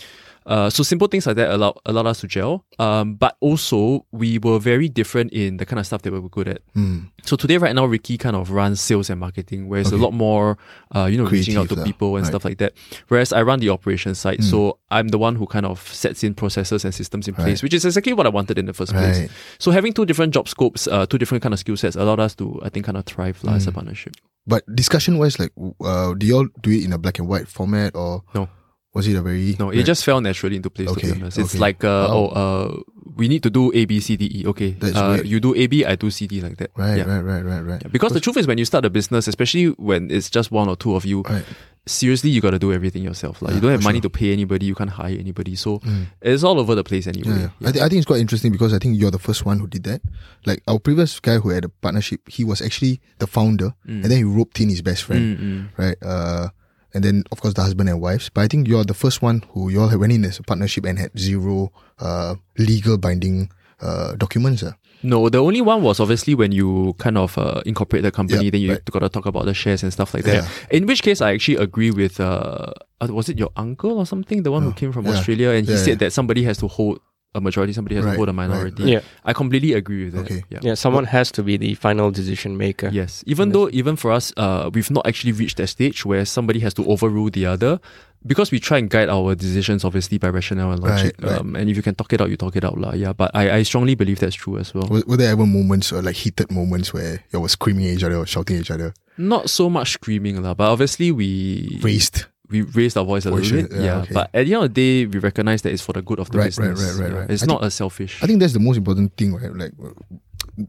Uh, 0.50 0.68
so 0.68 0.82
simple 0.82 1.06
things 1.06 1.26
like 1.28 1.36
that 1.36 1.48
allowed 1.54 1.78
allowed 1.86 2.06
us 2.10 2.20
to 2.20 2.26
gel. 2.26 2.64
Um, 2.82 3.14
but 3.14 3.36
also 3.40 4.04
we 4.10 4.38
were 4.42 4.58
very 4.58 4.88
different 4.88 5.30
in 5.32 5.58
the 5.58 5.64
kind 5.64 5.78
of 5.78 5.86
stuff 5.86 6.02
that 6.02 6.12
we 6.12 6.18
were 6.18 6.28
good 6.28 6.48
at. 6.48 6.60
Mm. 6.74 7.06
So 7.22 7.36
today, 7.36 7.56
right 7.56 7.74
now, 7.74 7.86
Ricky 7.86 8.18
kind 8.18 8.34
of 8.34 8.50
runs 8.50 8.80
sales 8.80 9.10
and 9.10 9.20
marketing, 9.20 9.68
where 9.68 9.78
it's 9.80 9.92
Okay. 9.92 10.00
a 10.00 10.04
lot 10.04 10.10
more, 10.12 10.58
uh, 10.96 11.06
you 11.06 11.18
know, 11.18 11.24
reaching 11.30 11.54
out 11.56 11.68
to 11.70 11.76
Creative 11.76 11.78
lah. 11.78 11.84
people 11.84 12.10
and 12.16 12.24
Right. 12.24 12.30
stuff 12.34 12.44
like 12.44 12.58
that. 12.58 12.72
Whereas 13.06 13.32
I 13.32 13.42
run 13.42 13.60
the 13.60 13.70
operations 13.70 14.18
side, 14.18 14.40
Mm. 14.40 14.50
so 14.50 14.78
I'm 14.90 15.08
the 15.14 15.18
one 15.18 15.36
who 15.36 15.46
kind 15.46 15.66
of 15.66 15.86
sets 15.92 16.24
in 16.24 16.34
processes 16.34 16.84
and 16.84 16.92
systems 16.92 17.28
in 17.28 17.34
place, 17.34 17.46
Right. 17.46 17.62
which 17.62 17.74
is 17.74 17.84
exactly 17.84 18.12
what 18.12 18.26
I 18.26 18.30
wanted 18.30 18.58
in 18.58 18.66
the 18.66 18.74
first 18.74 18.92
place. 18.92 19.30
So 19.62 19.70
having 19.70 19.92
two 19.92 20.04
different 20.04 20.34
job 20.34 20.48
scopes, 20.48 20.88
uh, 20.88 21.06
two 21.06 21.18
different 21.18 21.42
kind 21.46 21.54
of 21.54 21.60
skill 21.60 21.76
sets 21.76 21.94
allowed 21.94 22.18
us 22.18 22.34
to, 22.42 22.58
I 22.64 22.70
think, 22.70 22.86
kind 22.86 22.98
of 22.98 23.04
thrive 23.06 23.38
lah 23.44 23.54
as 23.54 23.66
a 23.68 23.70
Mm. 23.70 23.74
partnership. 23.74 24.14
But 24.48 24.64
discussion 24.74 25.18
wise, 25.18 25.38
like, 25.38 25.52
uh, 25.84 26.14
do 26.18 26.26
y'all 26.26 26.48
do 26.60 26.70
it 26.72 26.82
in 26.82 26.92
a 26.92 26.98
black 26.98 27.20
and 27.20 27.28
white 27.28 27.46
format 27.46 27.94
or 27.94 28.22
No. 28.34 28.48
Was 28.92 29.06
it 29.06 29.14
a 29.16 29.22
very 29.22 29.56
No, 29.58 29.70
it 29.70 29.76
Right. 29.78 29.86
just 29.86 30.04
fell 30.04 30.20
naturally 30.20 30.56
into 30.56 30.70
place. 30.70 30.88
Okay, 30.88 31.08
To 31.08 31.14
be 31.14 31.20
honest, 31.22 31.38
it's 31.38 31.54
okay. 31.54 31.58
like, 31.58 31.84
uh, 31.84 32.08
Wow. 32.10 32.14
oh, 32.16 32.26
uh, 32.28 32.80
we 33.16 33.28
need 33.28 33.42
to 33.42 33.50
do 33.50 33.70
A, 33.74 33.84
B, 33.84 34.00
C, 34.00 34.16
D, 34.16 34.30
E. 34.40 34.46
Okay, 34.46 34.70
That's 34.78 34.96
uh, 34.96 35.16
great. 35.16 35.26
you 35.26 35.38
do 35.40 35.54
A, 35.54 35.66
B, 35.66 35.84
I 35.84 35.94
do 35.96 36.10
C, 36.10 36.26
D, 36.26 36.40
like 36.40 36.56
that. 36.58 36.70
right, 36.76 36.96
Yeah. 36.98 37.04
right, 37.04 37.20
right, 37.22 37.44
right, 37.44 37.60
right, 37.60 37.82
Yeah, 37.84 37.88
Because 37.92 38.12
the 38.12 38.20
truth 38.20 38.36
is, 38.36 38.46
when 38.46 38.58
you 38.58 38.64
start 38.64 38.84
a 38.84 38.90
business, 38.90 39.28
especially 39.28 39.66
when 39.78 40.10
it's 40.10 40.28
just 40.30 40.50
one 40.50 40.68
or 40.68 40.76
two 40.76 40.94
of 40.96 41.04
you, 41.04 41.22
right. 41.22 41.44
seriously, 41.86 42.30
you 42.30 42.40
got 42.40 42.50
to 42.50 42.58
do 42.58 42.72
everything 42.72 43.02
yourself. 43.02 43.42
Like 43.42 43.50
Yeah, 43.50 43.54
you 43.56 43.60
don't 43.62 43.70
have 43.72 43.82
money 43.84 43.98
sure. 43.98 44.02
to 44.02 44.10
pay 44.10 44.32
anybody, 44.32 44.66
you 44.66 44.74
can't 44.74 44.90
hire 44.90 45.16
anybody, 45.16 45.54
so 45.56 45.78
Mm. 45.80 46.06
it's 46.22 46.42
all 46.44 46.58
over 46.58 46.74
the 46.74 46.84
place 46.84 47.06
anyway. 47.06 47.48
yeah. 47.60 47.68
I, 47.68 47.72
th- 47.72 47.84
I 47.84 47.88
think 47.88 47.98
it's 47.98 48.06
quite 48.06 48.20
interesting 48.20 48.52
because 48.52 48.72
I 48.74 48.78
think 48.78 48.98
you're 48.98 49.10
the 49.10 49.18
first 49.18 49.44
one 49.46 49.58
who 49.60 49.66
did 49.66 49.84
that. 49.84 50.02
Like 50.46 50.62
our 50.66 50.78
previous 50.78 51.20
guy 51.20 51.38
who 51.38 51.50
had 51.50 51.64
a 51.64 51.68
partnership, 51.68 52.20
he 52.28 52.44
was 52.44 52.60
actually 52.62 53.00
the 53.18 53.26
founder, 53.26 53.74
Mm. 53.88 54.02
and 54.02 54.04
then 54.04 54.18
he 54.18 54.24
roped 54.24 54.60
in 54.60 54.68
his 54.68 54.82
best 54.82 55.02
friend, 55.04 55.38
Mm, 55.38 55.42
mm. 55.42 55.68
right? 55.78 55.96
Uh, 56.02 56.48
and 56.94 57.04
then 57.04 57.24
of 57.32 57.40
course 57.40 57.54
the 57.54 57.62
husband 57.62 57.88
and 57.88 58.00
wives. 58.00 58.30
But 58.32 58.42
I 58.42 58.48
think 58.48 58.68
you're 58.68 58.84
the 58.84 58.94
first 58.94 59.22
one 59.22 59.42
who 59.52 59.68
you 59.70 59.80
all 59.80 59.98
went 59.98 60.12
in 60.12 60.24
as 60.24 60.38
a 60.38 60.42
partnership 60.42 60.84
and 60.86 60.98
had 60.98 61.10
zero 61.18 61.72
uh 61.98 62.34
legal 62.58 62.98
binding 62.98 63.50
uh 63.80 64.14
documents. 64.16 64.62
Uh. 64.62 64.72
No, 65.02 65.30
the 65.30 65.38
only 65.38 65.62
one 65.62 65.80
was 65.82 65.98
obviously 65.98 66.34
when 66.34 66.52
you 66.52 66.94
kind 66.98 67.16
of 67.16 67.38
uh, 67.38 67.62
incorporate 67.64 68.02
the 68.02 68.10
company, 68.10 68.44
Yeah, 68.44 68.50
then 68.50 68.60
you 68.60 68.70
right. 68.72 68.84
got 68.84 68.98
to 68.98 69.08
talk 69.08 69.24
about 69.24 69.46
the 69.46 69.54
shares 69.54 69.82
and 69.82 69.90
stuff 69.90 70.12
like 70.12 70.24
that. 70.24 70.44
Yeah. 70.44 70.48
In 70.70 70.84
which 70.84 71.02
case, 71.02 71.22
I 71.22 71.32
actually 71.32 71.56
agree 71.56 71.90
with, 71.90 72.20
uh, 72.20 72.74
uh, 73.00 73.06
was 73.08 73.30
it 73.30 73.38
your 73.38 73.48
uncle 73.56 73.96
or 73.96 74.04
something? 74.04 74.42
The 74.42 74.50
one 74.52 74.62
who 74.62 74.68
Oh, 74.68 74.72
came 74.72 74.92
from 74.92 75.06
yeah. 75.06 75.12
Australia 75.12 75.50
and 75.56 75.66
he 75.66 75.72
Yeah, 75.72 75.78
said 75.78 76.00
that 76.00 76.12
somebody 76.12 76.42
has 76.44 76.58
to 76.58 76.68
hold 76.68 77.00
a 77.34 77.40
majority, 77.40 77.72
somebody 77.72 77.94
has 77.96 78.04
Right, 78.04 78.12
to 78.12 78.16
hold 78.16 78.28
a 78.28 78.32
minority. 78.32 78.82
right. 78.82 78.92
Yeah. 78.94 79.00
I 79.24 79.32
completely 79.32 79.72
agree 79.74 80.04
with 80.06 80.14
that. 80.14 80.26
Okay. 80.26 80.42
Yeah. 80.50 80.58
Yeah, 80.62 80.74
someone 80.74 81.04
has 81.04 81.30
to 81.32 81.42
be 81.42 81.56
the 81.56 81.74
final 81.74 82.10
decision 82.10 82.56
maker. 82.56 82.90
Yes. 82.92 83.22
Even 83.26 83.50
though, 83.50 83.68
even 83.70 83.94
for 83.96 84.10
us, 84.10 84.32
uh, 84.36 84.68
we've 84.74 84.90
not 84.90 85.06
actually 85.06 85.32
reached 85.32 85.58
that 85.58 85.68
stage 85.68 86.04
where 86.04 86.24
somebody 86.24 86.58
has 86.60 86.74
to 86.74 86.84
overrule 86.90 87.30
the 87.30 87.46
other, 87.46 87.78
because 88.26 88.50
we 88.50 88.58
try 88.58 88.78
and 88.78 88.90
guide 88.90 89.08
our 89.08 89.34
decisions 89.34 89.84
obviously 89.84 90.18
by 90.18 90.28
rationale 90.28 90.72
and 90.72 90.82
logic. 90.82 91.14
Right, 91.22 91.30
right. 91.30 91.40
Um, 91.40 91.54
and 91.56 91.70
if 91.70 91.76
you 91.76 91.82
can 91.82 91.94
talk 91.94 92.12
it 92.12 92.20
out, 92.20 92.30
you 92.30 92.36
talk 92.36 92.56
it 92.56 92.64
out, 92.64 92.76
lah. 92.78 92.92
Yeah. 92.94 93.12
But 93.14 93.30
I, 93.32 93.58
I 93.58 93.62
strongly 93.62 93.94
believe 93.94 94.18
that's 94.18 94.34
true 94.34 94.58
as 94.58 94.74
well. 94.74 94.88
Were, 94.90 95.02
were 95.06 95.16
there 95.16 95.30
ever 95.30 95.46
moments 95.46 95.92
or 95.92 96.02
like 96.02 96.16
heated 96.16 96.50
moments 96.50 96.92
where 96.92 97.22
you 97.32 97.38
were 97.40 97.48
screaming 97.48 97.86
at 97.86 97.94
each 97.94 98.04
other 98.04 98.16
or 98.16 98.26
shouting 98.26 98.56
at 98.56 98.62
each 98.62 98.70
other, 98.72 98.92
Not 99.16 99.48
so 99.50 99.70
much 99.70 99.92
screaming, 99.92 100.42
lah. 100.42 100.54
But 100.54 100.66
obviously 100.68 101.12
we 101.12 101.78
raised? 101.80 102.26
We 102.50 102.62
raised 102.62 102.96
our 102.98 103.04
voice 103.04 103.26
a 103.26 103.30
oh, 103.30 103.34
little 103.34 103.62
bit. 103.62 103.72
yeah, 103.72 103.82
Yeah. 103.82 103.98
okay. 104.02 104.14
But 104.14 104.30
at 104.34 104.46
the 104.46 104.54
end 104.54 104.64
of 104.64 104.74
the 104.74 104.80
day, 104.80 105.06
we 105.06 105.18
recognize 105.18 105.62
that 105.62 105.72
it's 105.72 105.82
for 105.82 105.92
the 105.92 106.02
good 106.02 106.18
of 106.18 106.30
the 106.30 106.38
Right, 106.38 106.56
right, 106.58 106.70
business. 106.70 106.94
right, 106.96 107.02
right, 107.04 107.12
Yeah. 107.12 107.18
right. 107.20 107.30
It's 107.30 107.42
I 107.42 107.46
not 107.46 107.64
a 107.64 107.70
selfish. 107.70 108.22
I 108.22 108.26
think 108.26 108.40
that's 108.40 108.52
the 108.52 108.60
most 108.60 108.76
important 108.76 109.16
thing, 109.16 109.34
right? 109.34 109.54
Like 109.54 109.72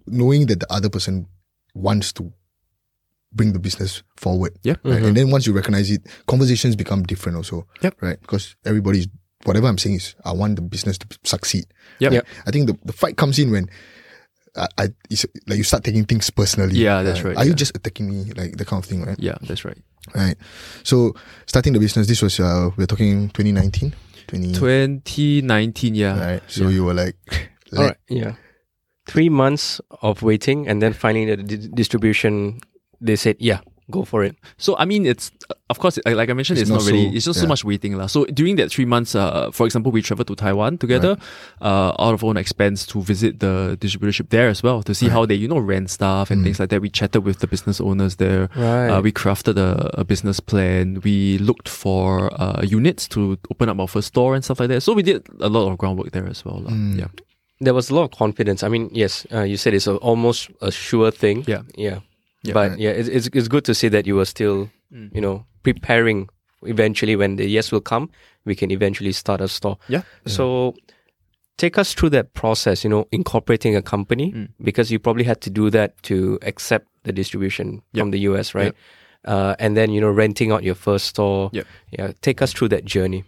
knowing 0.08 0.46
that 0.48 0.60
the 0.60 0.72
other 0.72 0.90
person 0.90 1.28
wants 1.74 2.14
to 2.14 2.32
bring 3.34 3.54
the 3.54 3.60
business 3.60 4.04
forward. 4.18 4.54
Yeah. 4.64 4.76
Right? 4.84 4.96
Mm-hmm. 4.98 5.06
And 5.06 5.18
then 5.18 5.30
once 5.32 5.48
you 5.48 5.54
recognize 5.54 5.90
it, 5.90 6.06
conversations 6.28 6.76
become 6.76 7.04
different 7.04 7.38
also. 7.38 7.66
Yep. 7.82 8.02
Right. 8.02 8.20
Because 8.22 8.56
everybody's, 8.66 9.08
whatever 9.46 9.68
I'm 9.68 9.78
saying 9.78 9.96
is, 9.96 10.16
I 10.26 10.34
want 10.34 10.58
the 10.58 10.62
business 10.62 10.98
to 11.00 11.08
succeed. 11.24 11.66
Yep. 12.00 12.12
Yep. 12.14 12.28
I 12.46 12.52
think 12.52 12.68
the, 12.68 12.78
the 12.84 12.94
fight 12.94 13.18
comes 13.18 13.40
in 13.40 13.52
when 13.52 13.70
I, 14.56 14.68
I 14.78 14.84
like 15.48 15.58
you 15.58 15.64
start 15.64 15.84
taking 15.84 16.04
things 16.06 16.30
personally. 16.30 16.78
Yeah, 16.78 17.04
that's 17.04 17.22
right, 17.24 17.38
Are 17.38 17.46
you 17.46 17.54
just 17.54 17.76
attacking 17.76 18.10
me? 18.10 18.34
Like 18.34 18.58
the 18.58 18.66
kind 18.66 18.84
of 18.84 18.90
thing, 18.90 19.04
right? 19.04 19.18
Yeah, 19.18 19.38
that's 19.42 19.64
right. 19.64 19.78
Right. 20.16 20.36
So 20.84 21.14
starting 21.46 21.74
the 21.74 21.80
business, 21.80 22.08
this 22.08 22.22
was 22.22 22.40
uh 22.40 22.72
we're 22.78 22.88
talking 22.88 23.30
2019, 23.30 23.94
20, 24.28 24.54
2019, 24.54 25.96
yeah. 25.96 26.20
right. 26.20 26.44
So 26.48 26.64
yeah. 26.64 26.70
you 26.70 26.86
were 26.86 26.94
like, 26.94 27.16
like 27.72 27.88
right. 27.88 27.98
Yeah. 28.10 28.34
Three 29.08 29.30
months 29.30 29.82
of 30.02 30.22
waiting 30.22 30.68
and 30.68 30.82
then 30.82 30.94
finally 30.94 31.36
the 31.36 31.44
di- 31.44 31.70
distribution. 31.74 32.60
They 33.00 33.16
said, 33.16 33.38
yeah, 33.40 33.62
go 33.92 34.04
for 34.06 34.24
it. 34.24 34.36
So 34.58 34.76
I 34.80 34.86
mean, 34.86 35.06
it's 35.06 35.30
of 35.70 35.78
course, 35.80 36.00
like 36.06 36.16
like 36.16 36.30
I 36.32 36.34
mentioned, 36.34 36.60
It's 36.60 36.70
it's, 36.70 36.72
not, 36.72 36.82
not 36.84 36.92
really. 36.92 37.12
so- 37.12 37.16
It's 37.16 37.26
just 37.30 37.38
yeah. 37.38 37.44
so 37.44 37.48
much 37.54 37.64
waiting, 37.64 37.94
lah. 38.00 38.08
So 38.08 38.26
during 38.32 38.56
that 38.58 38.72
three 38.72 38.86
months, 38.88 39.14
uh, 39.16 39.52
for 39.52 39.66
example, 39.68 39.92
we 39.92 40.02
traveled 40.02 40.28
to 40.32 40.36
Taiwan 40.36 40.78
together, 40.80 41.18
uh, 41.62 41.92
out 42.00 42.14
of 42.14 42.24
own 42.24 42.38
expense 42.38 42.86
to 42.88 43.02
visit 43.02 43.40
the 43.40 43.78
distributorship 43.80 44.30
there 44.30 44.50
as 44.50 44.64
well 44.64 44.82
to 44.84 44.94
see 44.94 45.08
how 45.10 45.26
they, 45.26 45.36
you 45.36 45.48
know, 45.48 45.60
rent 45.60 45.90
stuff 45.90 46.32
and 46.32 46.44
things 46.44 46.60
like 46.60 46.70
that. 46.72 46.82
We 46.82 46.90
chatted 46.90 47.24
with 47.24 47.40
the 47.40 47.48
business 47.48 47.80
owners 47.80 48.16
there. 48.18 48.50
Right. 48.56 48.90
Uh, 48.90 49.02
we 49.02 49.12
crafted 49.12 49.58
a, 49.58 49.92
a 50.02 50.04
business 50.04 50.40
plan. 50.40 51.02
We 51.04 51.38
looked 51.40 51.70
for 51.70 52.32
uh, 52.42 52.62
units 52.64 53.08
to 53.16 53.38
open 53.52 53.70
up 53.70 53.80
our 53.80 53.88
first 53.88 54.08
store 54.16 54.36
and 54.36 54.44
stuff 54.44 54.60
like 54.60 54.70
that. 54.70 54.82
So 54.82 54.94
we 54.94 55.04
did 55.04 55.24
a 55.40 55.50
lot 55.50 55.70
of 55.72 55.78
groundwork 55.78 56.12
there 56.12 56.28
as 56.28 56.44
well. 56.46 56.60
lah. 56.66 56.72
Yeah. 56.74 57.12
there 57.62 57.76
was 57.78 57.92
a 57.92 57.96
lot 57.96 58.06
of 58.10 58.12
confidence. 58.18 58.64
I 58.66 58.70
mean, 58.74 58.90
yes, 58.92 59.26
uh, 59.32 59.46
you 59.46 59.56
said 59.56 59.74
it's 59.78 59.86
a, 59.86 59.96
almost 60.02 60.50
a 60.62 60.72
sure 60.72 61.12
thing. 61.12 61.44
Yeah. 61.48 61.62
Yeah. 61.78 62.00
Yeah. 62.44 62.54
but 62.54 62.80
yeah, 62.80 62.90
it's, 62.92 63.08
it's 63.10 63.30
it's 63.34 63.48
good 63.48 63.66
to 63.66 63.74
see 63.74 63.88
that 63.90 64.06
you 64.08 64.16
were 64.16 64.26
still, 64.26 64.70
Mm. 64.94 65.14
you 65.16 65.22
know, 65.22 65.46
preparing. 65.64 66.28
Eventually, 66.64 67.16
when 67.16 67.38
the 67.38 67.46
yes 67.50 67.72
will 67.72 67.82
come, 67.82 68.10
we 68.46 68.54
can 68.56 68.70
eventually 68.72 69.12
start 69.12 69.42
a 69.42 69.48
store. 69.48 69.78
Yeah. 69.90 70.04
So, 70.28 70.76
take 71.58 71.78
us 71.78 71.94
through 71.94 72.10
that 72.12 72.34
process. 72.34 72.84
You 72.84 72.90
know, 72.90 73.08
incorporating 73.12 73.76
a 73.76 73.82
company 73.82 74.32
Mm. 74.32 74.50
because 74.64 74.92
you 74.92 75.00
probably 75.00 75.24
had 75.24 75.42
to 75.42 75.50
do 75.50 75.70
that 75.72 76.02
to 76.04 76.38
accept 76.44 76.88
the 77.04 77.12
distribution 77.12 77.82
Yep. 77.94 78.02
from 78.02 78.12
the 78.12 78.20
US, 78.30 78.54
right? 78.54 78.74
Uh, 79.26 79.56
and 79.60 79.76
then 79.78 79.92
you 79.92 80.02
know, 80.02 80.10
renting 80.10 80.52
out 80.52 80.64
your 80.64 80.76
first 80.76 81.06
store. 81.08 81.50
Yep. 81.54 81.66
Yeah. 81.98 82.12
Take 82.22 82.42
us 82.42 82.54
through 82.54 82.70
that 82.70 82.86
journey. 82.86 83.24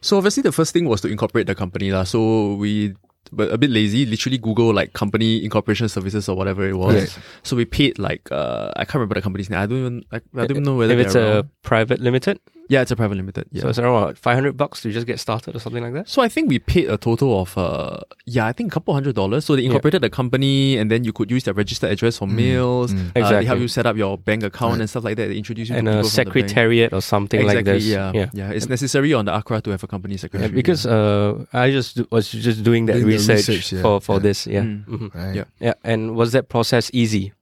So 0.00 0.16
obviously 0.16 0.42
the 0.42 0.52
first 0.52 0.72
thing 0.72 0.86
was 0.88 1.00
to 1.02 1.08
incorporate 1.08 1.46
the 1.46 1.54
company 1.54 1.90
lah. 1.90 2.04
So 2.04 2.54
we 2.54 2.94
but 3.28 3.52
a 3.52 3.58
bit 3.58 3.70
lazy, 3.70 4.06
literally 4.06 4.38
Google 4.38 4.72
like 4.72 4.92
company 4.92 5.44
incorporation 5.44 5.88
services 5.88 6.28
or 6.28 6.36
whatever 6.36 6.66
it 6.68 6.74
was. 6.74 6.94
Right. 6.94 7.18
So 7.42 7.56
we 7.56 7.64
paid 7.64 7.98
like 7.98 8.30
uh 8.32 8.70
I 8.76 8.84
can't 8.84 8.94
remember 8.96 9.14
the 9.14 9.22
company's 9.22 9.50
name. 9.50 9.60
I 9.60 9.66
don't 9.66 9.78
even 9.78 10.04
I, 10.12 10.16
I 10.16 10.20
don't 10.46 10.50
even 10.50 10.62
know 10.64 10.76
whether 10.76 10.94
if 10.94 11.06
it's 11.06 11.14
they're 11.14 11.22
a 11.22 11.34
around. 11.36 11.50
private 11.62 12.00
limited, 12.00 12.40
yeah, 12.68 12.82
it's 12.82 12.90
a 12.90 12.96
private 12.96 13.16
limited. 13.16 13.46
Yeah. 13.50 13.62
so 13.62 13.68
it's 13.70 13.78
around 13.78 13.94
what, 13.94 14.18
500 14.18 14.56
bucks 14.56 14.82
to 14.82 14.92
just 14.92 15.06
get 15.06 15.18
started 15.18 15.56
or 15.56 15.58
something 15.58 15.82
like 15.82 15.94
that. 15.94 16.08
So 16.08 16.22
I 16.22 16.28
think 16.28 16.48
we 16.50 16.58
paid 16.58 16.90
a 16.90 16.96
total 16.98 17.40
of 17.40 17.56
uh 17.56 17.98
yeah 18.26 18.46
I 18.46 18.52
think 18.52 18.70
a 18.70 18.74
couple 18.74 18.92
hundred 18.94 19.14
dollars. 19.14 19.44
So 19.46 19.56
they 19.56 19.64
incorporated 19.64 20.02
the 20.02 20.10
company 20.10 20.76
and 20.76 20.90
then 20.90 21.02
you 21.04 21.12
could 21.12 21.30
use 21.30 21.44
their 21.44 21.54
registered 21.54 21.90
address 21.90 22.18
for 22.18 22.26
mails. 22.26 22.92
Uh, 23.16 23.30
they 23.30 23.44
help 23.44 23.58
you 23.60 23.68
set 23.68 23.86
up 23.86 23.96
your 23.96 24.18
bank 24.18 24.42
account 24.42 24.72
Right. 24.72 24.80
and 24.80 24.90
stuff 24.90 25.04
like 25.04 25.16
that. 25.16 25.28
They 25.28 25.36
introduce 25.36 25.70
you 25.70 25.76
and 25.76 25.86
to 25.86 25.92
a 25.92 26.02
people 26.02 26.10
the 26.10 26.16
bank. 26.16 26.28
secretariat 26.48 26.92
or 26.92 27.00
something 27.00 27.40
exactly, 27.40 27.56
like 27.56 27.64
this. 27.64 27.84
Yeah, 27.86 28.12
yeah. 28.14 28.30
yeah. 28.34 28.50
It's 28.50 28.68
necessary 28.68 29.14
on 29.14 29.24
the 29.24 29.32
ACRA 29.32 29.62
to 29.62 29.70
have 29.70 29.82
a 29.82 29.86
company 29.86 30.14
Yeah, 30.14 30.20
secretary. 30.20 30.52
because 30.52 30.84
uh, 30.86 31.44
I 31.52 31.70
just 31.70 31.96
do- 31.96 32.08
was 32.10 32.30
just 32.30 32.62
doing 32.62 32.86
that 32.86 32.94
Doing 32.94 33.06
research, 33.06 33.48
research, 33.48 33.72
yeah, 33.72 33.82
for, 33.82 34.00
for 34.00 34.16
yeah. 34.16 34.22
this. 34.22 34.46
Yeah. 34.46 34.60
Mm. 34.62 34.84
Mhm. 34.86 35.14
right. 35.14 35.34
Yeah. 35.36 35.44
Yeah. 35.60 35.74
And 35.84 36.14
was 36.16 36.32
that 36.32 36.48
process 36.48 36.90
easy? 36.92 37.32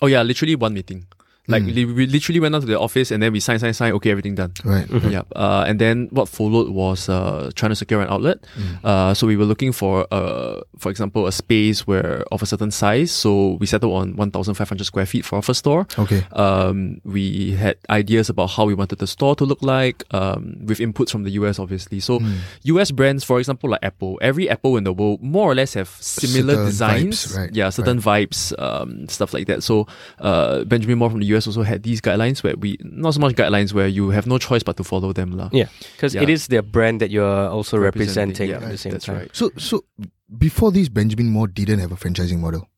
oh 0.00 0.06
yeah, 0.08 0.22
literally 0.22 0.56
one 0.56 0.74
meeting. 0.74 1.06
Like 1.48 1.64
Mm. 1.64 1.74
li- 1.74 1.84
we 1.86 2.06
literally 2.06 2.38
went 2.38 2.52
down 2.52 2.60
to 2.60 2.66
the 2.68 2.78
office 2.78 3.10
and 3.10 3.20
then 3.20 3.32
we 3.32 3.40
signed, 3.40 3.60
signed, 3.60 3.74
signed. 3.74 3.94
Okay, 3.94 4.10
everything 4.12 4.36
done. 4.36 4.52
Right. 4.64 4.86
Yeah. 5.10 5.22
Uh, 5.34 5.64
and 5.66 5.80
then 5.80 6.06
what 6.12 6.28
followed 6.28 6.68
was 6.70 7.08
uh, 7.08 7.50
trying 7.56 7.70
to 7.70 7.74
secure 7.76 8.00
an 8.00 8.08
outlet. 8.08 8.38
Mm. 8.56 8.84
Uh, 8.84 9.12
so 9.14 9.26
we 9.26 9.34
were 9.36 9.44
looking 9.44 9.72
for, 9.72 10.06
uh, 10.12 10.60
for 10.78 10.88
example, 10.90 11.26
a 11.26 11.32
space 11.32 11.84
where 11.84 12.22
of 12.30 12.42
a 12.42 12.46
certain 12.46 12.70
size. 12.70 13.10
So 13.10 13.54
we 13.58 13.66
settled 13.66 13.92
on 13.92 14.14
1,500 14.14 14.84
square 14.84 15.04
feet 15.04 15.24
for 15.24 15.34
our 15.36 15.42
first 15.42 15.58
store. 15.58 15.84
Okay. 15.98 16.22
Um, 16.30 17.00
we 17.04 17.52
had 17.52 17.76
ideas 17.90 18.28
about 18.28 18.50
how 18.50 18.64
we 18.64 18.74
wanted 18.74 19.00
the 19.00 19.08
store 19.08 19.34
to 19.36 19.44
look 19.44 19.62
like, 19.62 20.04
um, 20.14 20.54
with 20.64 20.78
inputs 20.78 21.10
from 21.10 21.24
the 21.24 21.30
US, 21.42 21.58
obviously. 21.58 21.98
So 21.98 22.20
Mm. 22.20 22.36
US 22.64 22.92
brands, 22.92 23.24
for 23.24 23.40
example, 23.40 23.68
like 23.70 23.80
Apple, 23.82 24.16
every 24.22 24.48
Apple 24.48 24.76
in 24.76 24.84
the 24.84 24.92
world 24.92 25.20
more 25.20 25.50
or 25.50 25.56
less 25.56 25.74
have 25.74 25.88
similar 25.98 26.54
Certain 26.54 26.66
designs. 26.66 27.26
vibes, 27.26 27.36
right, 27.36 27.50
Yeah, 27.52 27.70
certain 27.70 28.00
vibes, 28.00 28.52
um, 28.62 29.08
stuff 29.08 29.34
like 29.34 29.48
that. 29.48 29.64
So, 29.64 29.88
uh, 30.20 30.62
Benjamin 30.64 30.98
Moore 30.98 31.10
from 31.10 31.18
the 31.20 31.31
US 31.36 31.46
also 31.46 31.62
had 31.62 31.82
these 31.82 32.00
guidelines 32.00 32.42
where 32.42 32.54
we, 32.56 32.76
not 32.82 33.14
so 33.14 33.20
much 33.20 33.34
guidelines 33.34 33.72
where 33.72 33.88
you 33.88 34.10
have 34.10 34.26
no 34.26 34.38
choice 34.38 34.62
but 34.62 34.76
to 34.76 34.84
follow 34.84 35.12
them. 35.12 35.32
lah. 35.36 35.48
Yeah. 35.52 35.68
Because 35.96 36.14
Yeah. 36.14 36.22
it 36.22 36.30
is 36.30 36.46
their 36.48 36.62
brand 36.62 37.00
that 37.00 37.10
you're 37.10 37.48
also 37.48 37.78
Representing, 37.78 38.48
representing, 38.48 38.50
yeah, 38.50 38.66
at 38.66 38.70
the 38.70 38.78
same 38.78 38.92
that's 38.92 39.06
time. 39.06 39.16
right. 39.18 39.30
So 39.36 39.50
so 39.56 39.84
before 40.38 40.72
this, 40.72 40.88
Benjamin 40.88 41.28
Moore 41.30 41.48
didn't 41.48 41.78
have 41.80 41.92
a 41.92 41.96
franchising 41.96 42.38
model. 42.40 42.68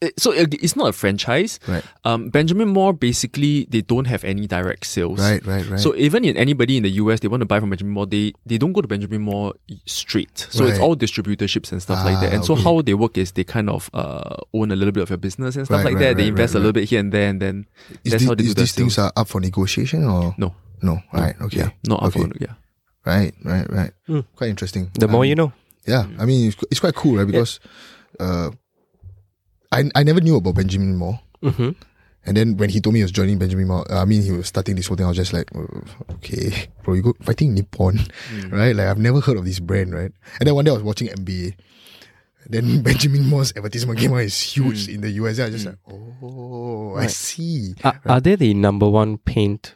It- 0.00 0.14
So 0.20 0.30
it's 0.32 0.76
not 0.76 0.88
a 0.88 0.92
franchise. 0.92 1.58
Right. 1.66 1.82
Um, 2.04 2.28
Benjamin 2.30 2.68
Moore 2.68 2.92
basically 2.92 3.66
they 3.68 3.80
don't 3.82 4.06
have 4.06 4.22
any 4.24 4.46
direct 4.46 4.86
sales. 4.86 5.18
Right. 5.18 5.44
Right. 5.44 5.66
Right. 5.68 5.80
So 5.80 5.94
even 5.96 6.24
in 6.24 6.36
anybody 6.36 6.76
in 6.76 6.82
the 6.84 6.90
US, 7.02 7.18
they 7.20 7.28
want 7.28 7.40
to 7.40 7.46
buy 7.46 7.58
from 7.60 7.70
Benjamin 7.70 7.92
Moore, 7.94 8.06
they, 8.06 8.32
they 8.46 8.58
don't 8.58 8.72
go 8.72 8.80
to 8.80 8.86
Benjamin 8.88 9.22
Moore 9.22 9.54
straight. 9.86 10.46
So 10.50 10.66
it's 10.66 10.78
all 10.78 10.94
distributorships 10.96 11.72
and 11.72 11.82
stuff 11.82 12.04
like 12.04 12.20
that. 12.20 12.30
Ah, 12.32 12.34
And 12.36 12.44
so 12.44 12.54
how 12.54 12.80
they 12.82 12.94
work 12.94 13.18
is 13.18 13.32
they 13.32 13.44
kind 13.44 13.68
of 13.68 13.90
uh, 13.92 14.36
own 14.54 14.70
a 14.70 14.76
little 14.76 14.92
bit 14.92 15.02
of 15.02 15.10
your 15.10 15.18
business 15.18 15.56
and 15.56 15.66
stuff 15.66 15.78
Right, 15.78 15.84
like 15.86 15.94
right, 15.94 16.14
that. 16.14 16.16
They 16.18 16.28
invest 16.28 16.54
right, 16.54 16.58
a 16.58 16.62
little 16.62 16.72
bit 16.72 16.88
here 16.88 17.00
and 17.00 17.10
there, 17.12 17.28
and 17.28 17.40
then 17.42 17.66
is 18.04 18.12
that's 18.12 18.22
thi- 18.22 18.28
how 18.28 18.34
they 18.36 18.44
is 18.44 18.54
do 18.54 18.62
these 18.62 18.72
things 18.72 18.94
sales. 18.94 19.10
are 19.16 19.20
up 19.20 19.28
for 19.28 19.40
negotiation 19.40 20.04
or 20.04 20.34
No. 20.38 20.54
No. 20.80 21.02
Right. 21.12 21.34
Okay. 21.40 21.58
yeah, 21.58 21.70
not 21.88 22.02
up 22.04 22.14
okay. 22.14 22.22
for- 22.22 22.36
yeah. 22.40 22.54
Right. 23.04 23.34
Right. 23.42 23.66
Right. 23.70 23.90
Mm. 24.08 24.24
Quite 24.36 24.50
interesting. 24.50 24.90
The 24.94 25.08
more 25.08 25.24
Um, 25.24 25.28
you 25.28 25.34
know. 25.34 25.52
Yeah, 25.86 26.06
I 26.18 26.24
mean 26.26 26.48
it's, 26.48 26.56
it's 26.70 26.78
quite 26.80 26.94
cool, 26.94 27.16
right? 27.16 27.26
Because 27.26 27.58
uh, 28.20 28.50
I 29.72 29.90
I 29.94 30.02
never 30.02 30.20
knew 30.20 30.36
about 30.36 30.54
Benjamin 30.54 30.96
Moore, 30.96 31.20
hmm 31.42 31.70
and 32.26 32.36
then 32.36 32.56
when 32.58 32.68
he 32.68 32.80
told 32.80 32.92
me 32.92 32.98
he 33.00 33.04
was 33.04 33.12
joining 33.12 33.38
Benjamin 33.38 33.68
Moore, 33.68 33.86
I 33.90 34.04
mean 34.04 34.20
he 34.22 34.32
was 34.32 34.48
starting 34.48 34.76
this 34.76 34.86
whole 34.88 34.96
thing. 34.96 35.06
I 35.06 35.08
was 35.08 35.16
just 35.16 35.32
like, 35.32 35.48
uh, 35.54 36.12
okay, 36.14 36.68
bro, 36.82 36.94
you 36.94 37.02
go 37.02 37.14
fighting 37.22 37.54
Nippon, 37.54 37.98
Mm. 38.32 38.52
right? 38.52 38.74
Like 38.76 38.86
I've 38.88 38.98
never 38.98 39.20
heard 39.20 39.36
of 39.38 39.44
this 39.46 39.60
brand, 39.60 39.94
right? 39.94 40.12
And 40.40 40.46
then 40.46 40.54
one 40.54 40.64
day 40.64 40.70
I 40.70 40.74
was 40.74 40.82
watching 40.82 41.08
NBA. 41.08 41.54
Then 42.50 42.82
Benjamin 42.88 43.24
Moore's 43.24 43.52
advertisement 43.56 43.98
came 43.98 44.12
out. 44.12 44.18
It's 44.18 44.40
huge 44.56 44.88
Mm. 44.88 44.94
in 44.94 45.00
the 45.02 45.10
US. 45.22 45.38
I 45.38 45.44
was 45.44 45.52
just 45.54 45.66
like, 45.66 45.78
oh, 45.88 46.96
I 46.96 47.06
see. 47.06 47.74
Are, 47.84 48.00
are 48.06 48.20
they 48.20 48.36
the 48.36 48.52
number 48.54 48.88
one 48.88 49.16
paint 49.18 49.74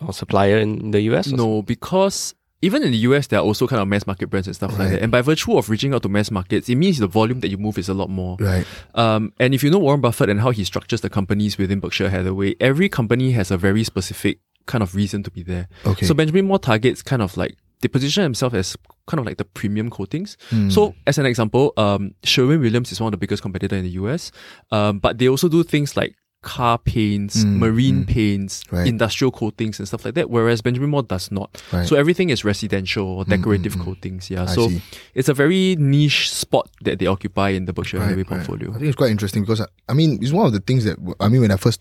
or 0.00 0.12
supplier 0.12 0.58
in 0.58 0.90
the 0.90 1.00
US? 1.12 1.32
or 1.32 1.36
No, 1.36 1.62
because 1.62 2.34
even 2.62 2.82
in 2.82 2.90
the 2.90 2.98
US, 2.98 3.26
there 3.26 3.38
are 3.38 3.44
also 3.44 3.66
kind 3.66 3.82
of 3.82 3.88
mass 3.88 4.06
market 4.06 4.28
brands 4.28 4.46
and 4.46 4.56
stuff 4.56 4.78
like 4.78 4.90
that. 4.90 5.02
And 5.02 5.12
by 5.12 5.20
virtue 5.20 5.56
of 5.56 5.68
reaching 5.68 5.92
out 5.94 6.02
to 6.02 6.08
mass 6.08 6.30
markets, 6.30 6.68
it 6.68 6.76
means 6.76 6.98
the 6.98 7.06
volume 7.06 7.40
that 7.40 7.48
you 7.48 7.58
move 7.58 7.78
is 7.78 7.88
a 7.88 7.94
lot 7.94 8.08
more. 8.08 8.36
Right. 8.40 8.66
Um, 8.94 9.32
and 9.38 9.54
if 9.54 9.62
you 9.62 9.70
know 9.70 9.78
Warren 9.78 10.00
Buffett 10.00 10.30
and 10.30 10.40
how 10.40 10.50
he 10.50 10.64
structures 10.64 11.02
the 11.02 11.10
companies 11.10 11.58
within 11.58 11.80
Berkshire 11.80 12.08
Hathaway, 12.08 12.54
every 12.60 12.88
company 12.88 13.32
has 13.32 13.50
a 13.50 13.58
very 13.58 13.84
specific 13.84 14.40
kind 14.66 14.82
of 14.82 14.94
reason 14.94 15.22
to 15.22 15.30
be 15.30 15.42
there. 15.42 15.68
Okay. 15.84 16.06
So 16.06 16.14
Benjamin 16.14 16.46
Moore 16.46 16.58
targets 16.58 17.02
kind 17.02 17.22
of 17.22 17.36
like 17.36 17.56
they 17.80 17.88
position 17.88 18.22
himself 18.22 18.54
as 18.54 18.76
kind 19.06 19.20
of 19.20 19.26
like 19.26 19.36
the 19.36 19.44
premium 19.44 19.90
coatings. 19.90 20.36
Hmm. 20.48 20.70
So 20.70 20.94
as 21.06 21.18
an 21.18 21.26
example, 21.26 21.72
um, 21.76 22.14
Sherwin 22.24 22.60
Williams 22.60 22.90
is 22.90 23.00
one 23.00 23.08
of 23.08 23.12
the 23.12 23.18
biggest 23.18 23.42
competitor 23.42 23.76
in 23.76 23.84
the 23.84 23.90
US. 23.90 24.32
Um, 24.70 24.98
but 24.98 25.18
they 25.18 25.28
also 25.28 25.48
do 25.48 25.62
things 25.62 25.96
like 25.96 26.14
car 26.54 26.78
paints, 26.78 27.42
Mm, 27.44 27.56
marine 27.58 28.04
mm. 28.04 28.06
paints, 28.06 28.62
Right. 28.70 28.86
industrial 28.86 29.32
coatings 29.32 29.80
and 29.80 29.88
stuff 29.88 30.04
like 30.04 30.14
that. 30.14 30.30
Whereas 30.30 30.62
Benjamin 30.62 30.90
Moore 30.90 31.02
does 31.02 31.30
not. 31.32 31.48
Right. 31.72 31.88
So 31.88 31.96
everything 31.96 32.30
is 32.30 32.44
residential 32.44 33.04
or 33.04 33.24
decorative 33.24 33.74
mm, 33.74 33.80
mm. 33.80 33.84
coatings. 33.84 34.30
Yeah. 34.30 34.44
I 34.44 34.54
so 34.54 34.68
see. 34.68 34.80
it's 35.14 35.28
a 35.28 35.34
very 35.34 35.74
niche 35.76 36.30
spot 36.32 36.70
that 36.86 36.98
they 37.00 37.06
occupy 37.06 37.50
in 37.50 37.64
the 37.66 37.72
Berkshire 37.72 37.98
Right, 37.98 38.04
Hathaway 38.14 38.22
right. 38.22 38.28
portfolio. 38.46 38.70
I 38.70 38.74
think 38.78 38.86
it's 38.86 38.96
quite 39.02 39.10
interesting 39.10 39.42
because 39.42 39.60
I, 39.60 39.66
I 39.88 39.94
mean 39.94 40.18
it's 40.22 40.32
one 40.32 40.46
of 40.46 40.52
the 40.52 40.60
things 40.60 40.84
that 40.84 40.96
I 41.18 41.28
mean 41.28 41.40
when 41.40 41.50
I 41.50 41.56
first 41.56 41.80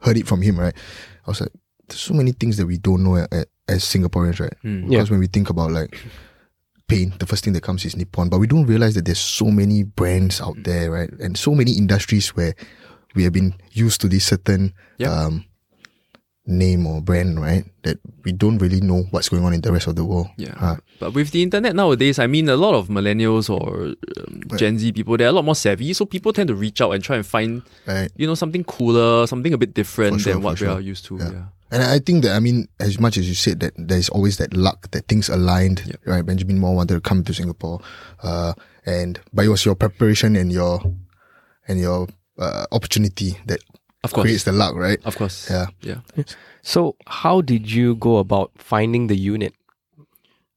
heard 0.00 0.16
it 0.16 0.26
from 0.26 0.40
him, 0.42 0.58
right? 0.58 0.74
I 1.26 1.30
was 1.30 1.40
like, 1.42 1.52
there's 1.88 2.00
so 2.00 2.14
many 2.14 2.32
things 2.32 2.56
that 2.56 2.66
we 2.66 2.78
don't 2.78 3.04
know 3.04 3.16
a- 3.16 3.44
as 3.68 3.84
Singaporeans, 3.84 4.40
right? 4.40 4.56
Mm. 4.64 4.82
Yeah. 4.84 4.88
Because 4.88 5.10
when 5.10 5.20
we 5.20 5.26
think 5.28 5.50
about 5.50 5.70
like 5.70 5.92
paint, 6.88 7.18
the 7.18 7.26
first 7.26 7.44
thing 7.44 7.52
that 7.52 7.62
comes 7.62 7.84
is 7.84 7.94
Nippon, 7.96 8.28
but 8.28 8.38
we 8.38 8.46
don't 8.46 8.66
realize 8.66 8.94
that 8.94 9.04
there's 9.04 9.18
so 9.20 9.46
many 9.50 9.82
brands 9.84 10.40
out 10.40 10.56
Mm. 10.56 10.64
there, 10.64 10.90
right? 10.90 11.10
And 11.20 11.36
so 11.36 11.54
many 11.54 11.72
industries 11.72 12.28
where 12.30 12.54
we 13.14 13.24
have 13.24 13.32
been 13.32 13.54
used 13.72 14.00
to 14.02 14.08
this 14.08 14.24
certain 14.26 14.72
Yeah. 14.98 15.12
um, 15.12 15.44
name 16.44 16.86
or 16.86 17.00
brand, 17.00 17.40
right? 17.40 17.64
That 17.84 17.98
we 18.24 18.32
don't 18.32 18.58
really 18.58 18.80
know 18.80 19.04
what's 19.10 19.28
going 19.28 19.44
on 19.44 19.54
in 19.54 19.60
the 19.60 19.70
rest 19.72 19.86
of 19.86 19.94
the 19.94 20.04
world. 20.04 20.26
Yeah. 20.36 20.54
Ah, 20.58 20.78
But 20.98 21.14
with 21.14 21.30
the 21.30 21.42
internet 21.42 21.74
nowadays, 21.76 22.18
I 22.18 22.26
mean, 22.26 22.48
a 22.48 22.56
lot 22.56 22.74
of 22.74 22.88
millennials 22.88 23.48
or 23.48 23.94
um, 23.94 24.42
Right. 24.50 24.58
Gen 24.58 24.78
Z 24.78 24.90
people, 24.92 25.16
they're 25.16 25.28
a 25.28 25.32
lot 25.32 25.44
more 25.44 25.54
savvy. 25.54 25.92
So 25.92 26.04
people 26.04 26.32
tend 26.32 26.48
to 26.48 26.54
reach 26.54 26.80
out 26.80 26.92
and 26.92 27.02
try 27.02 27.16
and 27.16 27.24
find, 27.26 27.62
right. 27.86 28.10
you 28.16 28.26
know, 28.26 28.34
something 28.34 28.64
cooler, 28.64 29.26
something 29.28 29.52
a 29.54 29.58
bit 29.58 29.72
different 29.74 30.20
sure, 30.20 30.32
than 30.34 30.42
what 30.42 30.58
for 30.58 30.64
we 30.66 30.70
are 30.72 30.80
used 30.80 31.04
to. 31.06 31.16
Yeah. 31.18 31.30
Yeah. 31.30 31.44
And 31.70 31.82
I 31.84 32.00
think 32.00 32.22
that 32.24 32.34
I 32.36 32.40
mean, 32.40 32.66
as 32.80 32.98
much 33.00 33.16
as 33.16 33.26
you 33.28 33.34
said 33.34 33.60
that 33.60 33.72
there's 33.78 34.10
always 34.10 34.36
that 34.38 34.52
luck 34.52 34.90
that 34.90 35.06
things 35.08 35.30
aligned, 35.30 35.82
Yep. 35.86 36.00
right? 36.04 36.26
Benjamin 36.26 36.58
Moore 36.58 36.74
wanted 36.76 36.94
to 36.94 37.00
come 37.00 37.22
to 37.24 37.32
Singapore, 37.32 37.80
uh, 38.22 38.52
and 38.84 39.18
but 39.32 39.46
it 39.46 39.48
was 39.48 39.64
your 39.64 39.74
preparation 39.74 40.36
and 40.36 40.52
your 40.52 40.82
and 41.66 41.80
your 41.80 42.08
uh, 42.42 42.66
opportunity 42.74 43.38
that 43.46 43.60
Of 44.02 44.10
course. 44.12 44.24
creates 44.26 44.44
the 44.44 44.52
luck, 44.52 44.74
right? 44.74 44.98
Of 45.06 45.14
course. 45.16 45.46
Yeah. 45.50 45.66
Yeah. 45.80 46.02
So 46.62 46.96
how 47.06 47.40
did 47.40 47.70
you 47.70 47.94
go 47.96 48.18
about 48.18 48.50
finding 48.58 49.06
the 49.06 49.14
unit? 49.16 49.54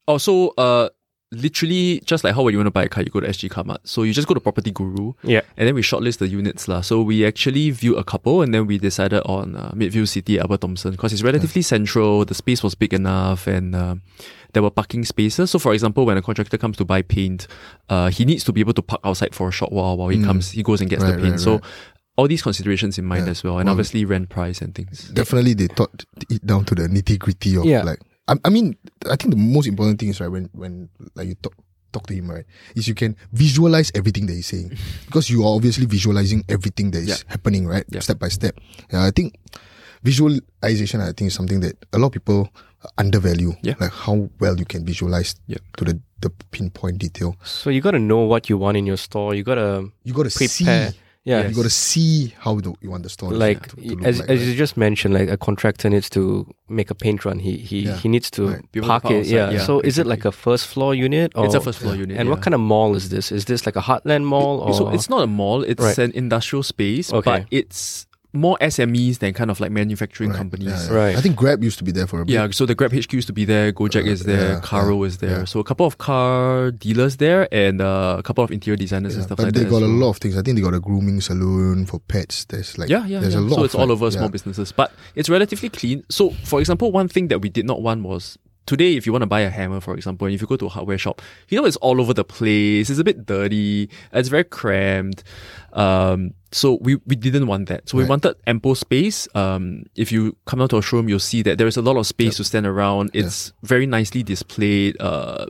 Oh, 0.08 0.18
so 0.18 0.54
uh, 0.58 0.90
literally 1.32 2.02
just 2.06 2.24
like 2.24 2.34
how 2.36 2.44
when 2.44 2.54
you 2.54 2.58
want 2.60 2.68
to 2.68 2.72
buy 2.72 2.84
a 2.86 2.90
car, 2.90 3.04
you 3.04 3.10
go 3.10 3.20
to 3.20 3.28
SG 3.28 3.50
Carmart. 3.50 3.78
So 3.84 4.04
you 4.04 4.14
just 4.14 4.28
go 4.28 4.34
to 4.34 4.40
Property 4.40 4.72
Guru, 4.72 5.14
Yeah. 5.24 5.42
and 5.58 5.68
then 5.68 5.74
we 5.76 5.82
shortlist 5.82 6.18
the 6.20 6.28
units 6.28 6.68
lah. 6.68 6.82
So 6.82 7.02
we 7.02 7.26
actually 7.26 7.72
viewed 7.72 7.98
a 7.98 8.04
couple, 8.04 8.42
and 8.42 8.54
then 8.54 8.68
we 8.68 8.78
decided 8.78 9.22
on 9.26 9.56
uh, 9.56 9.72
Midview 9.74 10.08
City, 10.08 10.40
Upper 10.40 10.58
Thomson, 10.58 10.92
because 10.92 11.14
it's 11.14 11.24
relatively 11.24 11.62
central. 11.62 12.26
The 12.26 12.36
space 12.36 12.62
was 12.64 12.76
big 12.76 12.94
enough, 12.94 13.48
and 13.48 13.76
uh, 13.76 13.96
there 14.56 14.64
were 14.64 14.72
parking 14.72 15.06
spaces. 15.06 15.52
So, 15.52 15.60
for 15.60 15.74
example, 15.74 16.06
when 16.08 16.18
a 16.18 16.22
contractor 16.24 16.58
comes 16.58 16.78
to 16.78 16.86
buy 16.86 17.04
paint, 17.04 17.46
uh, 17.90 18.10
he 18.10 18.26
needs 18.26 18.44
to 18.46 18.52
be 18.52 18.62
able 18.62 18.74
to 18.74 18.82
park 18.82 19.02
outside 19.04 19.36
for 19.36 19.48
a 19.48 19.52
short 19.52 19.72
while 19.72 19.96
while 19.98 20.10
he 20.10 20.24
comes. 20.24 20.50
He 20.52 20.64
goes 20.64 20.82
and 20.82 20.90
gets 20.90 21.04
the 21.04 21.12
paint. 21.14 21.24
right, 21.32 21.40
so. 21.40 21.62
All 22.18 22.30
these 22.30 22.42
considerations 22.42 22.98
in 22.98 23.04
mind 23.04 23.26
Yeah. 23.26 23.32
as 23.32 23.44
well, 23.44 23.58
and 23.60 23.68
Well, 23.68 23.74
obviously 23.74 24.06
rent 24.06 24.30
price 24.30 24.62
and 24.62 24.74
things. 24.74 25.10
Definitely, 25.12 25.54
they 25.54 25.68
thought 25.68 26.06
it 26.30 26.46
down 26.46 26.64
to 26.64 26.74
the 26.74 26.88
nitty 26.88 27.20
gritty 27.20 27.58
of 27.58 27.66
Yeah. 27.66 27.84
like. 27.84 28.00
I, 28.30 28.36
I 28.46 28.50
mean, 28.50 28.78
I 29.12 29.18
think 29.18 29.32
the 29.36 29.42
most 29.56 29.68
important 29.68 30.00
thing 30.00 30.08
is 30.08 30.22
right 30.22 30.32
when 30.32 30.50
when 30.54 30.88
like 31.16 31.28
you 31.28 31.36
talk 31.44 31.54
talk 31.92 32.08
to 32.08 32.14
him 32.16 32.32
right 32.32 32.46
is 32.74 32.88
you 32.88 32.96
can 32.96 33.18
visualize 33.34 33.92
everything 33.96 34.28
that 34.28 34.34
he's 34.34 34.48
saying 34.48 34.72
because 35.08 35.30
you 35.30 35.44
are 35.44 35.54
obviously 35.56 35.86
visualizing 35.86 36.46
everything 36.48 36.92
that 36.92 37.00
is 37.04 37.08
Yeah. 37.10 37.16
happening 37.28 37.68
right 37.68 37.84
Yeah. 37.92 38.00
step 38.00 38.18
by 38.18 38.30
step. 38.30 38.56
Yeah, 38.94 39.04
I 39.04 39.12
think 39.12 39.36
visualization 40.06 41.02
I 41.02 41.12
think 41.14 41.28
is 41.30 41.34
something 41.34 41.60
that 41.62 41.76
a 41.94 41.98
lot 41.98 42.08
of 42.08 42.14
people 42.14 42.50
undervalue. 42.98 43.54
Yeah. 43.64 43.76
like 43.80 43.92
how 43.92 44.30
well 44.40 44.56
you 44.58 44.66
can 44.66 44.86
visualize 44.86 45.36
Yeah. 45.48 45.58
to 45.78 45.86
the 45.86 46.00
the 46.22 46.30
pinpoint 46.52 46.98
detail. 47.00 47.36
So 47.44 47.70
you 47.70 47.82
got 47.82 47.92
to 47.92 48.00
know 48.00 48.22
what 48.32 48.50
you 48.50 48.58
want 48.58 48.78
in 48.78 48.86
your 48.88 48.98
store. 48.98 49.36
You 49.36 49.44
got 49.44 49.56
to 49.56 49.92
You 50.04 50.14
got 50.14 50.24
to 50.30 50.36
prepare. 50.38 50.48
see. 50.92 50.98
Yeah. 51.26 51.48
You 51.48 51.56
got 51.56 51.64
to 51.64 51.70
see 51.72 52.34
how 52.38 52.54
the, 52.62 52.72
you 52.82 52.90
want 52.92 53.02
the 53.04 53.10
store 53.10 53.32
Like 53.32 53.68
to, 53.70 53.76
to 53.76 53.82
look 53.82 54.06
as, 54.06 54.20
like, 54.20 54.30
as 54.30 54.40
right? 54.40 54.48
you 54.48 54.54
just 54.56 54.78
mentioned, 54.78 55.14
like 55.16 55.28
a 55.28 55.38
contractor 55.38 55.90
needs 55.90 56.08
to 56.12 56.46
make 56.70 56.92
a 56.92 56.96
paint 56.96 57.26
run. 57.26 57.40
He 57.40 57.58
he, 57.58 57.80
Yeah. 57.88 57.98
he 57.98 58.08
needs 58.10 58.30
to 58.38 58.42
Right. 58.48 58.72
Be 58.72 58.80
able 58.80 58.88
park 58.90 59.04
park 59.04 59.16
it. 59.16 59.26
Yeah. 59.28 59.50
yeah, 59.52 59.66
So 59.66 59.80
is 59.82 59.98
it 59.98 60.06
like 60.06 60.24
a 60.26 60.32
first 60.32 60.68
floor 60.68 60.94
unit? 60.96 61.32
Or, 61.36 61.46
it's 61.46 61.56
a 61.56 61.62
first 61.62 61.80
floor 61.80 61.96
unit. 61.96 62.18
And 62.20 62.30
what 62.30 62.42
kind 62.46 62.54
of 62.54 62.62
mall 62.62 62.96
is 62.96 63.10
this? 63.10 63.32
Is 63.32 63.46
this 63.46 63.66
like 63.66 63.76
a 63.76 63.82
Heartland 63.82 64.24
mall 64.26 64.60
or 64.62 64.74
So 64.74 64.90
it's 64.90 65.10
not 65.10 65.24
a 65.24 65.28
mall, 65.28 65.64
it's 65.64 65.82
Right. 65.84 65.98
an 65.98 66.12
industrial 66.14 66.64
space, 66.64 67.12
Okay. 67.12 67.24
but 67.32 67.46
it's 67.52 68.06
more 68.36 68.58
SMEs 68.62 69.20
than 69.20 69.34
kind 69.34 69.50
of 69.52 69.60
like 69.60 69.72
manufacturing 69.72 70.30
Right, 70.32 70.38
companies. 70.38 70.68
yeah, 70.68 70.86
yeah. 70.92 70.94
Right. 70.94 71.16
I 71.18 71.22
think 71.22 71.36
Grab 71.36 71.64
used 71.64 71.78
to 71.80 71.84
be 71.84 71.92
there 71.92 72.08
for 72.08 72.22
a 72.22 72.26
bit. 72.26 72.34
Yeah, 72.34 72.48
so 72.52 72.66
the 72.66 72.76
Grab 72.76 72.92
HQ 72.94 73.12
used 73.14 73.28
to 73.28 73.34
be 73.34 73.46
there, 73.46 73.72
Gojek 73.72 74.04
Uh, 74.06 74.12
is 74.12 74.24
there, 74.24 74.54
yeah, 74.54 74.60
Carro 74.62 75.02
yeah, 75.02 75.08
is 75.08 75.18
there. 75.18 75.40
yeah. 75.40 75.46
So 75.46 75.60
a 75.60 75.64
couple 75.64 75.86
of 75.86 75.98
car 75.98 76.72
dealers 76.72 77.18
there 77.18 77.48
and 77.54 77.82
uh, 77.82 78.16
a 78.20 78.24
couple 78.24 78.44
of 78.44 78.52
interior 78.52 78.78
designers 78.78 79.14
Yeah, 79.14 79.18
and 79.20 79.26
stuff 79.26 79.38
but 79.38 79.44
like 79.46 79.54
they 79.54 79.64
that. 79.64 79.70
got 79.70 79.78
as 79.78 79.84
a 79.84 79.86
well. 79.88 79.96
lot 79.98 80.10
of 80.12 80.18
things. 80.18 80.38
I 80.38 80.42
think 80.42 80.56
they 80.58 80.62
got 80.62 80.74
a 80.74 80.80
grooming 80.80 81.22
salon 81.22 81.86
for 81.86 82.00
pets. 82.00 82.46
There's 82.46 82.78
like 82.78 82.90
Yeah, 82.90 83.06
yeah, 83.06 83.20
there's 83.20 83.34
yeah. 83.34 83.40
a 83.40 83.42
lot. 83.42 83.56
so 83.56 83.60
of, 83.62 83.66
it's 83.66 83.76
all 83.76 83.82
like, 83.88 83.92
over 83.92 84.12
small 84.12 84.30
businesses, 84.30 84.72
but 84.72 84.92
it's 85.16 85.30
relatively 85.30 85.70
clean. 85.70 86.04
So, 86.10 86.32
for 86.44 86.60
example, 86.60 86.92
one 86.92 87.08
thing 87.08 87.28
that 87.30 87.40
we 87.40 87.50
did 87.50 87.66
not 87.66 87.82
want 87.82 88.04
was 88.04 88.38
today, 88.66 88.96
if 88.96 89.06
you 89.06 89.12
want 89.12 89.24
to 89.24 89.28
buy 89.28 89.42
a 89.42 89.50
hammer, 89.50 89.80
for 89.80 89.94
example, 89.94 90.28
and 90.28 90.34
if 90.34 90.42
you 90.42 90.48
go 90.48 90.56
to 90.58 90.66
a 90.66 90.70
hardware 90.70 90.98
shop, 90.98 91.22
you 91.50 91.60
know 91.60 91.66
it's 91.66 91.78
all 91.78 92.02
over 92.02 92.14
the 92.14 92.24
place. 92.24 92.90
It's 92.90 93.00
a 93.00 93.04
bit 93.04 93.26
dirty. 93.26 93.90
It's 94.14 94.30
very 94.30 94.44
cramped. 94.44 95.24
Um, 95.74 96.34
so 96.52 96.78
we 96.82 96.96
we 97.06 97.16
didn't 97.16 97.48
want 97.48 97.68
that. 97.70 97.90
So 97.90 97.98
we 97.98 98.06
wanted 98.06 98.36
ample 98.48 98.76
space. 98.76 99.28
Um, 99.36 99.84
if 99.96 100.12
you 100.12 100.36
come 100.46 100.62
out 100.62 100.70
to 100.72 100.78
a 100.78 100.82
showroom, 100.82 101.10
you'll 101.10 101.20
see 101.20 101.42
that 101.44 101.58
there 101.58 101.68
is 101.68 101.78
a 101.78 101.82
lot 101.82 101.98
of 101.98 102.08
space 102.08 102.38
to 102.38 102.44
stand 102.44 102.66
around. 102.66 103.12
Yeah. 103.14 103.26
It's 103.26 103.54
very 103.64 103.86
nicely 103.86 104.24
displayed. 104.24 105.00
Uh, 105.00 105.48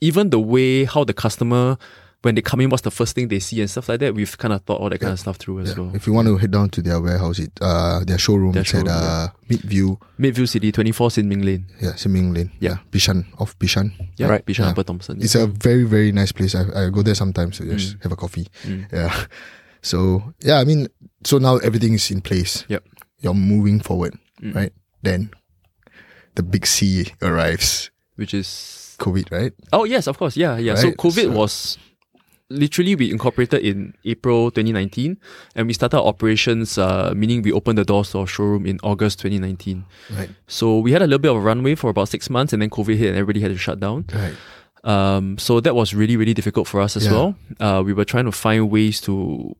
even 0.00 0.30
the 0.30 0.40
way 0.40 0.84
how 0.84 1.04
the 1.04 1.14
customer 1.14 1.78
when 2.26 2.34
they 2.34 2.42
come 2.42 2.60
in, 2.60 2.68
what's 2.70 2.82
the 2.82 2.90
first 2.90 3.14
thing 3.14 3.28
they 3.28 3.38
see 3.38 3.60
and 3.60 3.70
stuff 3.70 3.88
like 3.88 4.00
that. 4.00 4.14
We've 4.14 4.36
kind 4.36 4.52
of 4.52 4.62
thought 4.62 4.80
all 4.80 4.90
that 4.90 5.00
kind 5.00 5.12
of 5.12 5.20
stuff 5.20 5.36
through 5.38 5.60
as 5.60 5.70
Yeah. 5.70 5.78
well. 5.84 5.94
If 5.94 6.06
you 6.06 6.12
want 6.12 6.26
to 6.28 6.36
head 6.36 6.50
down 6.50 6.70
to 6.70 6.82
their 6.82 7.00
warehouse, 7.00 7.38
it 7.38 7.52
uh 7.60 8.02
their 8.04 8.18
showroom, 8.18 8.52
Their 8.52 8.62
it's 8.62 8.74
at 8.74 8.86
showroom, 8.86 8.88
uh, 8.90 9.28
Midview, 9.48 9.96
Midview 10.18 10.48
City, 10.48 10.72
24 10.72 11.10
Sin 11.12 11.28
Ming 11.28 11.42
Lane. 11.42 11.66
yeah, 11.80 11.94
Sin 11.94 12.12
Ming 12.12 12.34
Lane, 12.34 12.50
Yeah. 12.60 12.78
Bishan 12.92 13.24
off 13.38 13.56
Bishan. 13.58 13.92
Yeah, 14.18 14.28
Right. 14.28 14.44
Bishan 14.44 14.64
Yeah. 14.66 14.70
Upper 14.70 14.82
Thomson. 14.82 15.22
It's 15.22 15.34
a 15.36 15.46
very 15.46 15.84
very 15.84 16.10
nice 16.12 16.32
place. 16.32 16.54
I, 16.54 16.64
I 16.86 16.90
go 16.90 17.02
there 17.02 17.14
sometimes 17.14 17.56
to 17.58 17.64
just 17.72 17.96
have 18.02 18.12
a 18.12 18.16
coffee. 18.16 18.48
Mm. 18.64 18.92
Yeah. 18.92 19.14
So 19.82 20.34
yeah, 20.42 20.58
I 20.58 20.64
mean, 20.64 20.88
so 21.24 21.38
now 21.38 21.58
everything 21.58 21.94
is 21.94 22.10
in 22.10 22.20
place. 22.20 22.64
Yep. 22.68 22.82
You're 23.20 23.34
moving 23.34 23.78
forward, 23.80 24.18
Mm. 24.42 24.54
right? 24.54 24.72
Then 25.02 25.30
the 26.34 26.42
big 26.42 26.66
C 26.66 27.06
arrives. 27.22 27.90
which 28.16 28.32
is 28.34 28.96
COVID, 28.98 29.30
right? 29.30 29.52
oh 29.72 29.84
yes, 29.84 30.06
of 30.08 30.18
course, 30.18 30.36
yeah, 30.36 30.56
yeah. 30.58 30.74
So 30.74 30.90
COVID 30.92 31.24
so- 31.30 31.30
was 31.38 31.78
literally 32.50 32.94
we 32.94 33.10
incorporated 33.10 33.62
in 33.64 33.94
April 34.04 34.50
2019, 34.50 35.16
and 35.54 35.66
we 35.66 35.72
started 35.72 36.00
operations, 36.00 36.78
uh, 36.78 37.12
meaning 37.16 37.42
we 37.42 37.52
opened 37.52 37.78
the 37.78 37.84
doors 37.84 38.10
to 38.12 38.18
our 38.20 38.26
showroom 38.26 38.66
in 38.66 38.78
August 38.82 39.18
2019. 39.20 39.84
Right. 40.16 40.30
So 40.46 40.78
we 40.78 40.92
had 40.92 41.02
a 41.02 41.06
little 41.06 41.18
bit 41.18 41.30
of 41.30 41.36
a 41.38 41.40
runway 41.40 41.74
for 41.74 41.90
about 41.90 42.08
six 42.08 42.30
months, 42.30 42.52
and 42.52 42.62
then 42.62 42.70
COVID 42.70 42.96
hit, 42.96 43.08
and 43.08 43.16
everybody 43.16 43.40
had 43.40 43.50
to 43.50 43.58
shut 43.58 43.80
down. 43.80 44.04
Right. 44.14 44.34
Um, 44.84 45.36
so 45.38 45.58
that 45.60 45.74
was 45.74 45.94
really, 45.94 46.16
really 46.16 46.34
difficult 46.34 46.68
for 46.68 46.80
us 46.80 46.96
as 46.96 47.06
Yeah. 47.06 47.12
well. 47.12 47.34
Uh, 47.58 47.82
we 47.84 47.92
were 47.92 48.04
trying 48.04 48.26
to 48.26 48.32
find 48.32 48.70
ways 48.70 49.00
to 49.02 49.56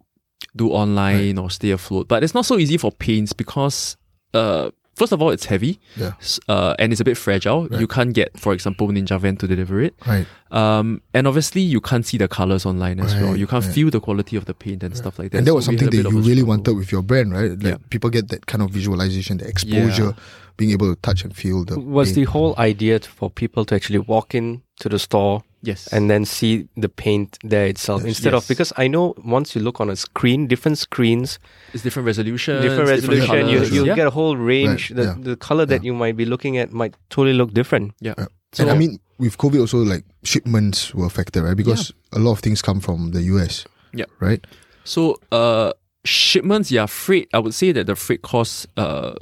do 0.54 0.70
online 0.70 1.38
or 1.38 1.50
stay 1.50 1.70
afloat, 1.70 2.06
but 2.08 2.22
it's 2.22 2.34
not 2.34 2.46
so 2.46 2.56
easy 2.58 2.76
for 2.76 2.92
paints 2.92 3.32
because, 3.32 3.96
uh, 4.34 4.70
first 4.96 5.12
of 5.12 5.22
all, 5.22 5.30
it's 5.30 5.44
heavy, 5.46 5.78
Yeah. 5.96 6.12
uh, 6.48 6.74
and 6.78 6.90
it's 6.92 7.00
a 7.00 7.04
bit 7.04 7.16
fragile. 7.16 7.68
Right. 7.68 7.80
You 7.80 7.86
can't 7.86 8.12
get, 8.12 8.38
for 8.40 8.52
example, 8.52 8.88
Ninja 8.88 9.20
Van 9.20 9.36
to 9.36 9.46
deliver 9.46 9.80
it. 9.80 9.94
Right. 10.06 10.26
Um, 10.50 11.02
and 11.14 11.26
obviously 11.26 11.60
you 11.60 11.80
can't 11.80 12.04
see 12.06 12.18
the 12.18 12.28
colors 12.28 12.64
online 12.66 12.98
as 13.00 13.14
well. 13.14 13.36
You 13.36 13.46
can't 13.46 13.64
right. 13.64 13.74
feel 13.74 13.90
the 13.90 14.00
quality 14.00 14.36
of 14.36 14.44
the 14.46 14.54
paint 14.54 14.82
and 14.82 14.96
stuff 14.96 15.18
like 15.18 15.30
that. 15.32 15.38
and 15.38 15.46
that 15.46 15.54
was 15.54 15.68
we 15.68 15.74
had 15.74 15.80
something 15.82 16.02
that 16.02 16.10
you 16.10 16.16
really 16.18 16.32
struggle. 16.36 16.46
wanted 16.48 16.76
with 16.76 16.90
your 16.92 17.02
brand, 17.02 17.32
right? 17.32 17.50
Like 17.50 17.62
Yeah. 17.64 17.76
people 17.90 18.10
get 18.10 18.28
that 18.28 18.46
kind 18.46 18.62
of 18.62 18.70
visualization, 18.70 19.38
the 19.38 19.46
exposure, 19.46 20.14
being 20.56 20.70
able 20.70 20.88
to 20.94 21.00
touch 21.02 21.24
and 21.24 21.36
feel 21.36 21.64
the. 21.64 21.78
was 21.78 22.14
the 22.14 22.24
whole 22.24 22.54
idea 22.58 22.98
for 23.00 23.28
people 23.30 23.64
to 23.66 23.74
actually 23.74 23.98
walk 23.98 24.34
in 24.34 24.62
to 24.80 24.88
the 24.88 24.98
store 24.98 25.42
Yes. 25.66 25.88
and 25.92 26.08
then 26.08 26.24
see 26.24 26.68
the 26.76 26.88
paint 26.88 27.38
there 27.42 27.66
itself 27.66 28.00
Yes. 28.02 28.08
instead 28.16 28.34
of 28.34 28.46
because 28.48 28.72
I 28.76 28.86
know 28.88 29.14
once 29.24 29.54
you 29.54 29.60
look 29.62 29.80
on 29.80 29.90
a 29.90 29.96
screen, 29.96 30.46
different 30.46 30.78
screens, 30.78 31.38
it's 31.74 31.82
different 31.82 32.06
resolution. 32.06 32.62
different 32.62 32.88
resolution, 32.88 33.48
you 33.48 33.58
colors. 33.58 33.72
you 33.72 33.84
yeah. 33.86 33.96
get 33.96 34.06
a 34.06 34.10
whole 34.10 34.36
range. 34.36 34.90
Right, 34.90 34.96
the 34.96 35.02
yeah. 35.04 35.16
the 35.18 35.36
color 35.36 35.66
that 35.66 35.82
you 35.84 35.92
might 35.92 36.16
be 36.16 36.24
looking 36.24 36.56
at 36.58 36.72
might 36.72 36.94
totally 37.10 37.34
look 37.34 37.52
different. 37.52 37.92
yeah. 38.00 38.14
Yeah. 38.18 38.26
So, 38.52 38.62
and 38.62 38.70
I 38.70 38.76
mean, 38.78 39.00
with 39.18 39.36
COVID 39.36 39.60
also, 39.60 39.78
like 39.78 40.04
shipments 40.22 40.94
were 40.94 41.04
affected, 41.04 41.42
right? 41.42 41.56
Because 41.56 41.92
a 42.12 42.18
lot 42.18 42.32
of 42.32 42.38
things 42.40 42.62
come 42.62 42.80
from 42.80 43.10
the 43.10 43.20
US. 43.34 43.66
Yeah. 43.92 44.06
Right? 44.20 44.46
So, 44.84 45.18
uh, 45.32 45.72
shipments, 46.04 46.70
yeah, 46.70 46.86
freight. 46.86 47.28
I 47.34 47.38
would 47.38 47.52
say 47.54 47.72
that 47.72 47.86
the 47.86 47.96
freight 47.96 48.22
costs, 48.22 48.66
uh, 48.76 49.14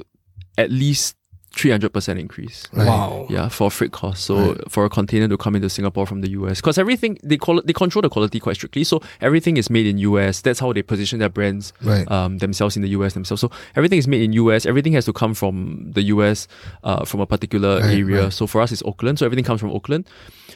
at 0.57 0.71
least 0.71 1.17
three 1.57 1.71
hundred 1.71 1.93
percent 1.93 2.19
increase. 2.19 2.67
Right. 2.73 2.85
Wow. 2.87 3.27
Yeah, 3.29 3.47
for 3.47 3.71
freight 3.71 3.91
costs. 3.93 4.25
So 4.25 4.35
Right. 4.35 4.61
for 4.71 4.83
a 4.83 4.89
container 4.89 5.27
to 5.29 5.37
come 5.37 5.55
into 5.55 5.69
Singapore 5.69 6.05
from 6.05 6.19
the 6.21 6.29
US, 6.31 6.59
because 6.59 6.77
everything 6.77 7.17
they 7.23 7.37
call 7.37 7.59
it, 7.59 7.65
they 7.67 7.71
control 7.73 8.01
the 8.01 8.09
quality 8.09 8.39
quite 8.41 8.57
strictly. 8.57 8.83
So 8.83 9.01
everything 9.21 9.55
is 9.57 9.69
made 9.69 9.87
in 9.87 9.97
US. 9.99 10.41
That's 10.41 10.59
how 10.59 10.73
they 10.73 10.81
position 10.83 11.19
their 11.19 11.29
brands 11.29 11.71
Right. 11.81 12.09
um, 12.11 12.39
themselves 12.39 12.75
in 12.75 12.81
the 12.81 12.89
US 12.89 13.13
themselves. 13.13 13.39
So 13.41 13.49
everything 13.75 13.99
is 13.99 14.07
made 14.07 14.21
in 14.21 14.33
US. 14.33 14.65
Everything 14.65 14.93
has 14.93 15.05
to 15.05 15.13
come 15.13 15.33
from 15.33 15.91
the 15.93 16.03
US, 16.13 16.47
uh, 16.83 17.05
from 17.05 17.21
a 17.21 17.25
particular 17.25 17.79
Right, 17.79 17.99
area. 17.99 18.23
right. 18.23 18.33
So 18.33 18.47
for 18.47 18.59
us, 18.61 18.71
it's 18.73 18.83
Oakland. 18.83 19.19
So 19.19 19.25
everything 19.25 19.45
comes 19.45 19.61
from 19.61 19.71
Oakland. 19.71 20.07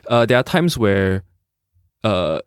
Uh, 0.07 0.25
there 0.25 0.37
are 0.37 0.43
times 0.43 0.77
where, 0.77 1.23
uh, 2.03 2.39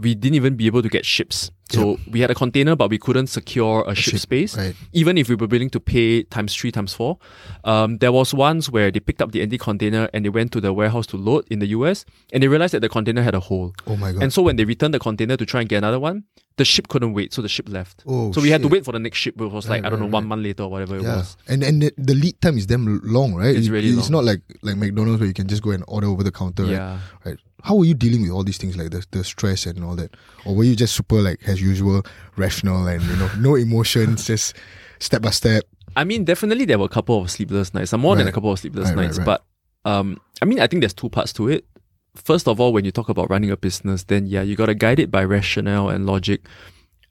we 0.00 0.14
didn't 0.14 0.34
even 0.36 0.56
be 0.56 0.66
able 0.66 0.82
to 0.82 0.88
get 0.88 1.04
ships. 1.06 1.50
So 1.70 2.00
we 2.10 2.18
had 2.20 2.32
a 2.32 2.34
container, 2.34 2.74
but 2.74 2.90
we 2.90 2.98
couldn't 2.98 3.28
secure 3.28 3.84
a, 3.86 3.94
ship, 3.94 4.12
ship, 4.12 4.20
space 4.20 4.56
Right. 4.58 4.74
even 4.92 5.16
if 5.16 5.28
we 5.28 5.36
were 5.36 5.46
willing 5.46 5.70
to 5.70 5.78
pay 5.78 6.24
times 6.24 6.52
three, 6.56 6.72
times 6.72 6.92
four. 6.92 7.18
Um, 7.62 7.98
there 7.98 8.10
was 8.10 8.34
once 8.34 8.68
where 8.68 8.90
they 8.90 8.98
picked 8.98 9.22
up 9.22 9.30
the 9.30 9.40
empty 9.40 9.56
container 9.56 10.08
and 10.12 10.24
they 10.24 10.30
went 10.30 10.50
to 10.52 10.60
the 10.60 10.72
warehouse 10.72 11.06
to 11.08 11.16
load 11.16 11.44
in 11.48 11.60
the 11.60 11.68
US 11.68 12.04
and 12.32 12.42
they 12.42 12.48
realized 12.48 12.74
that 12.74 12.80
the 12.80 12.88
container 12.88 13.22
had 13.22 13.36
a 13.36 13.40
hole. 13.40 13.72
Oh 13.86 13.96
my 13.96 14.10
god. 14.10 14.22
And 14.24 14.32
so 14.32 14.42
when 14.42 14.56
they 14.56 14.64
returned 14.64 14.94
the 14.94 14.98
container 14.98 15.36
to 15.36 15.46
try 15.46 15.60
and 15.60 15.68
get 15.68 15.78
another 15.78 16.00
one, 16.00 16.24
the 16.56 16.64
ship 16.64 16.88
couldn't 16.88 17.12
wait, 17.14 17.32
so 17.32 17.40
the 17.40 17.48
ship 17.48 17.68
left. 17.68 18.02
oh, 18.06 18.32
so 18.32 18.40
we 18.42 18.50
had 18.50 18.60
to 18.62 18.68
wait 18.68 18.84
for 18.84 18.90
the 18.92 18.98
next 18.98 19.18
ship, 19.18 19.36
which 19.36 19.50
was 19.52 19.68
like, 19.68 19.82
Right, 19.82 19.86
I 19.86 19.90
don't 19.90 20.00
know, 20.00 20.06
right, 20.06 20.12
one 20.12 20.26
month 20.26 20.42
later 20.42 20.64
or 20.64 20.70
whatever 20.70 20.96
it 20.96 21.02
Yeah, 21.02 21.18
was. 21.18 21.36
and 21.46 21.62
and 21.62 21.82
the, 21.82 21.92
the 21.96 22.14
lead 22.14 22.38
time 22.42 22.58
is 22.58 22.66
damn 22.66 23.00
long, 23.04 23.34
right? 23.34 23.54
It's 23.56 23.68
It- 23.68 23.70
really 23.70 23.90
It's 23.90 24.10
long. 24.10 24.24
not 24.24 24.24
like 24.24 24.42
like 24.62 24.76
McDonald's 24.76 25.20
where 25.20 25.28
you 25.28 25.32
can 25.34 25.46
just 25.46 25.62
go 25.62 25.70
and 25.70 25.84
order 25.86 26.08
over 26.08 26.22
the 26.24 26.32
counter? 26.32 26.66
Yeah. 26.66 26.98
Right. 27.24 27.38
How 27.64 27.74
were 27.76 27.84
you 27.84 27.94
dealing 27.94 28.22
with 28.22 28.30
all 28.30 28.44
these 28.44 28.58
things 28.58 28.76
like 28.76 28.90
the 28.90 29.04
the 29.10 29.24
stress 29.24 29.66
and 29.66 29.84
all 29.84 29.96
that, 29.96 30.16
or 30.44 30.54
were 30.54 30.64
you 30.64 30.76
just 30.76 30.94
super 30.94 31.16
like 31.20 31.40
as 31.46 31.60
usual, 31.60 32.02
rational 32.36 32.86
and 32.86 33.02
you 33.02 33.16
know 33.16 33.30
no 33.38 33.54
emotions, 33.56 34.26
just 34.26 34.54
step 34.98 35.22
by 35.22 35.30
step? 35.30 35.64
I 35.96 36.04
mean, 36.04 36.24
definitely 36.24 36.64
there 36.66 36.78
were 36.78 36.86
a 36.86 36.88
couple 36.88 37.20
of 37.20 37.30
sleepless 37.30 37.74
nights, 37.74 37.92
more 37.92 38.14
than 38.16 38.28
a 38.28 38.32
couple 38.32 38.52
of 38.52 38.58
sleepless 38.58 38.88
Right, 38.90 38.96
right, 38.96 39.04
nights. 39.06 39.18
right. 39.18 39.24
But 39.24 39.44
um, 39.84 40.20
I 40.40 40.44
mean, 40.44 40.60
I 40.60 40.66
think 40.66 40.82
there's 40.82 40.94
two 40.94 41.08
parts 41.08 41.32
to 41.34 41.48
it. 41.48 41.66
First 42.14 42.46
of 42.48 42.60
all, 42.60 42.72
when 42.72 42.84
you 42.84 42.90
talk 42.92 43.08
about 43.08 43.28
running 43.30 43.50
a 43.50 43.56
business, 43.56 44.04
then 44.04 44.26
yeah, 44.26 44.42
you 44.42 44.56
gotta 44.56 44.74
guide 44.74 44.98
it 45.00 45.10
by 45.10 45.24
rationale 45.24 45.88
and 45.88 46.06
logic. 46.06 46.42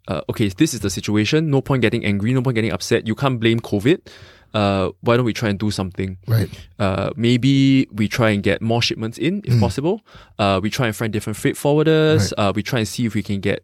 Uh, 0.07 0.21
okay, 0.29 0.47
this 0.49 0.73
is 0.73 0.79
the 0.79 0.89
situation. 0.89 1.49
No 1.51 1.61
point 1.61 1.81
getting 1.81 2.03
angry. 2.03 2.33
No 2.33 2.41
point 2.41 2.55
getting 2.55 2.71
upset. 2.71 3.05
You 3.05 3.15
can't 3.15 3.39
blame 3.39 3.59
COVID. 3.59 4.07
Uh, 4.53 4.89
why 5.01 5.15
don't 5.15 5.25
we 5.25 5.33
try 5.33 5.49
and 5.49 5.59
do 5.59 5.71
something? 5.71 6.17
Right. 6.27 6.49
Uh, 6.79 7.11
maybe 7.15 7.87
we 7.91 8.07
try 8.07 8.29
and 8.31 8.41
get 8.43 8.61
more 8.61 8.81
shipments 8.81 9.17
in 9.17 9.41
if 9.45 9.53
Mm. 9.53 9.59
possible. 9.59 10.01
Uh, 10.37 10.59
we 10.63 10.69
try 10.69 10.87
and 10.87 10.95
find 10.95 11.13
different 11.13 11.37
freight 11.37 11.55
forwarders. 11.55 12.33
Uh, 12.37 12.51
we 12.55 12.63
try 12.63 12.79
and 12.79 12.87
see 12.87 13.05
if 13.05 13.13
we 13.13 13.21
can 13.23 13.39
get, 13.39 13.63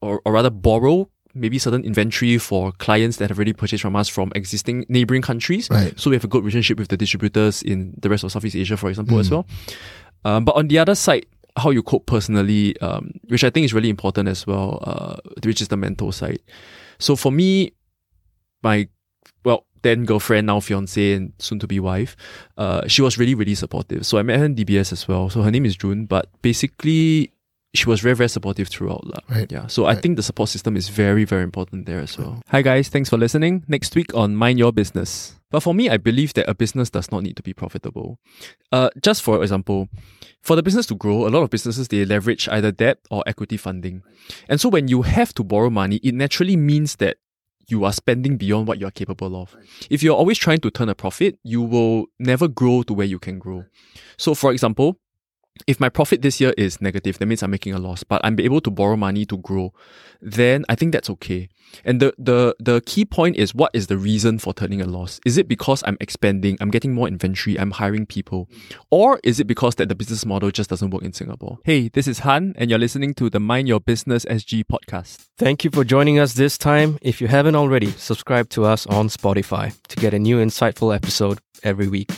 or, 0.00 0.20
or 0.24 0.32
rather 0.32 0.50
borrow 0.50 1.08
maybe 1.36 1.58
certain 1.58 1.82
inventory 1.84 2.38
for 2.38 2.70
clients 2.78 3.16
that 3.16 3.28
have 3.28 3.36
already 3.38 3.52
purchased 3.52 3.82
from 3.82 3.96
us 3.96 4.08
from 4.08 4.30
existing 4.36 4.86
neighboring 4.88 5.20
countries. 5.22 5.68
Right. 5.68 5.98
So 5.98 6.10
we 6.10 6.14
have 6.16 6.22
a 6.24 6.28
good 6.28 6.44
relationship 6.44 6.78
with 6.78 6.88
the 6.88 6.96
distributors 6.96 7.60
in 7.62 7.94
the 8.00 8.08
rest 8.08 8.22
of 8.22 8.30
Southeast 8.30 8.54
Asia, 8.54 8.76
for 8.76 8.88
example, 8.88 9.16
Mm. 9.16 9.20
as 9.20 9.30
well. 9.30 9.46
Um, 10.24 10.44
but 10.44 10.54
on 10.54 10.68
the 10.68 10.78
other 10.78 10.94
side, 10.94 11.26
how 11.56 11.70
you 11.70 11.82
cope 11.82 12.06
personally, 12.06 12.78
um, 12.80 13.12
which 13.28 13.42
I 13.42 13.50
think 13.50 13.64
is 13.64 13.74
really 13.74 13.88
important 13.90 14.28
as 14.28 14.46
well, 14.46 14.78
uh, 14.82 15.16
which 15.44 15.60
is 15.60 15.68
the 15.68 15.76
mental 15.76 16.12
side. 16.12 16.38
So 16.98 17.16
for 17.16 17.32
me, 17.32 17.72
my 18.62 18.88
then 19.84 20.04
girlfriend, 20.04 20.48
now 20.48 20.58
fiance, 20.58 21.12
and 21.12 21.32
soon 21.38 21.60
to 21.60 21.68
be 21.68 21.78
wife, 21.78 22.16
uh, 22.58 22.88
she 22.88 23.02
was 23.02 23.16
really 23.16 23.36
really 23.36 23.54
supportive. 23.54 24.04
So 24.04 24.18
I 24.18 24.22
met 24.22 24.40
her 24.40 24.46
in 24.46 24.56
DBS 24.56 24.92
as 24.92 25.06
well. 25.06 25.30
So 25.30 25.42
her 25.42 25.50
name 25.52 25.64
is 25.64 25.76
June, 25.76 26.06
but 26.06 26.26
basically 26.42 27.30
she 27.74 27.88
was 27.88 28.00
very 28.00 28.14
very 28.14 28.28
supportive 28.28 28.68
throughout. 28.68 29.04
Right. 29.28 29.50
Yeah. 29.50 29.66
So 29.68 29.86
I 29.86 29.94
think 29.94 30.16
the 30.16 30.22
support 30.22 30.48
system 30.48 30.76
is 30.76 30.88
very 30.88 31.24
very 31.24 31.44
important 31.44 31.86
there 31.86 32.00
as 32.00 32.18
well. 32.18 32.42
Hi 32.48 32.62
guys, 32.62 32.88
thanks 32.88 33.08
for 33.10 33.18
listening. 33.18 33.64
Next 33.68 33.94
week 33.94 34.14
on 34.14 34.34
Mind 34.34 34.58
Your 34.58 34.72
Business. 34.72 35.36
But 35.50 35.60
for 35.60 35.72
me, 35.72 35.88
I 35.88 35.98
believe 35.98 36.34
that 36.34 36.50
a 36.50 36.54
business 36.54 36.90
does 36.90 37.12
not 37.12 37.22
need 37.22 37.36
to 37.36 37.42
be 37.42 37.52
profitable. 37.52 38.18
Uh, 38.72 38.90
just 39.00 39.22
for 39.22 39.40
example, 39.40 39.88
for 40.42 40.56
the 40.56 40.64
business 40.64 40.84
to 40.86 40.96
grow, 40.96 41.28
a 41.28 41.30
lot 41.30 41.44
of 41.44 41.50
businesses 41.50 41.86
they 41.86 42.04
leverage 42.04 42.48
either 42.48 42.72
debt 42.72 42.98
or 43.08 43.22
equity 43.24 43.56
funding. 43.56 44.02
And 44.48 44.60
so 44.60 44.68
when 44.68 44.88
you 44.88 45.02
have 45.02 45.32
to 45.34 45.44
borrow 45.44 45.70
money, 45.70 46.00
it 46.02 46.12
naturally 46.12 46.56
means 46.56 46.96
that 46.96 47.18
you 47.68 47.84
are 47.84 47.92
spending 47.92 48.36
beyond 48.36 48.66
what 48.66 48.78
you 48.78 48.86
are 48.86 48.90
capable 48.90 49.40
of. 49.40 49.56
If 49.90 50.02
you're 50.02 50.16
always 50.16 50.38
trying 50.38 50.58
to 50.58 50.70
turn 50.70 50.88
a 50.88 50.94
profit, 50.94 51.38
you 51.42 51.62
will 51.62 52.06
never 52.18 52.48
grow 52.48 52.82
to 52.84 52.92
where 52.92 53.06
you 53.06 53.18
can 53.18 53.38
grow. 53.38 53.64
So 54.16 54.34
for 54.34 54.52
example, 54.52 54.98
if 55.66 55.78
my 55.78 55.88
profit 55.88 56.22
this 56.22 56.40
year 56.40 56.52
is 56.56 56.80
negative, 56.80 57.18
that 57.18 57.26
means 57.26 57.42
I'm 57.42 57.50
making 57.50 57.74
a 57.74 57.78
loss, 57.78 58.02
but 58.02 58.20
I'm 58.24 58.38
able 58.40 58.60
to 58.60 58.70
borrow 58.70 58.96
money 58.96 59.24
to 59.26 59.36
grow, 59.38 59.72
then 60.20 60.64
I 60.68 60.74
think 60.74 60.92
that's 60.92 61.08
okay. 61.10 61.48
And 61.84 62.00
the, 62.00 62.12
the, 62.18 62.56
the 62.58 62.82
key 62.84 63.04
point 63.04 63.36
is 63.36 63.54
what 63.54 63.70
is 63.72 63.86
the 63.86 63.96
reason 63.96 64.38
for 64.38 64.52
turning 64.52 64.80
a 64.80 64.86
loss? 64.86 65.20
Is 65.24 65.38
it 65.38 65.48
because 65.48 65.82
I'm 65.86 65.96
expanding, 66.00 66.56
I'm 66.60 66.70
getting 66.70 66.92
more 66.92 67.08
inventory, 67.08 67.58
I'm 67.58 67.72
hiring 67.72 68.04
people? 68.04 68.48
Or 68.90 69.20
is 69.22 69.40
it 69.40 69.46
because 69.46 69.76
that 69.76 69.88
the 69.88 69.94
business 69.94 70.26
model 70.26 70.50
just 70.50 70.70
doesn't 70.70 70.90
work 70.90 71.02
in 71.02 71.12
Singapore? 71.12 71.58
Hey, 71.64 71.88
this 71.88 72.08
is 72.08 72.20
Han, 72.20 72.54
and 72.56 72.68
you're 72.68 72.78
listening 72.78 73.14
to 73.14 73.30
the 73.30 73.40
Mind 73.40 73.68
Your 73.68 73.80
Business 73.80 74.24
SG 74.24 74.64
podcast. 74.64 75.26
Thank 75.38 75.64
you 75.64 75.70
for 75.70 75.84
joining 75.84 76.18
us 76.18 76.34
this 76.34 76.58
time. 76.58 76.98
If 77.00 77.20
you 77.20 77.28
haven't 77.28 77.54
already, 77.54 77.90
subscribe 77.92 78.48
to 78.50 78.64
us 78.64 78.86
on 78.86 79.08
Spotify 79.08 79.74
to 79.88 79.96
get 79.96 80.14
a 80.14 80.18
new 80.18 80.38
insightful 80.38 80.94
episode 80.94 81.38
every 81.62 81.88
week. 81.88 82.10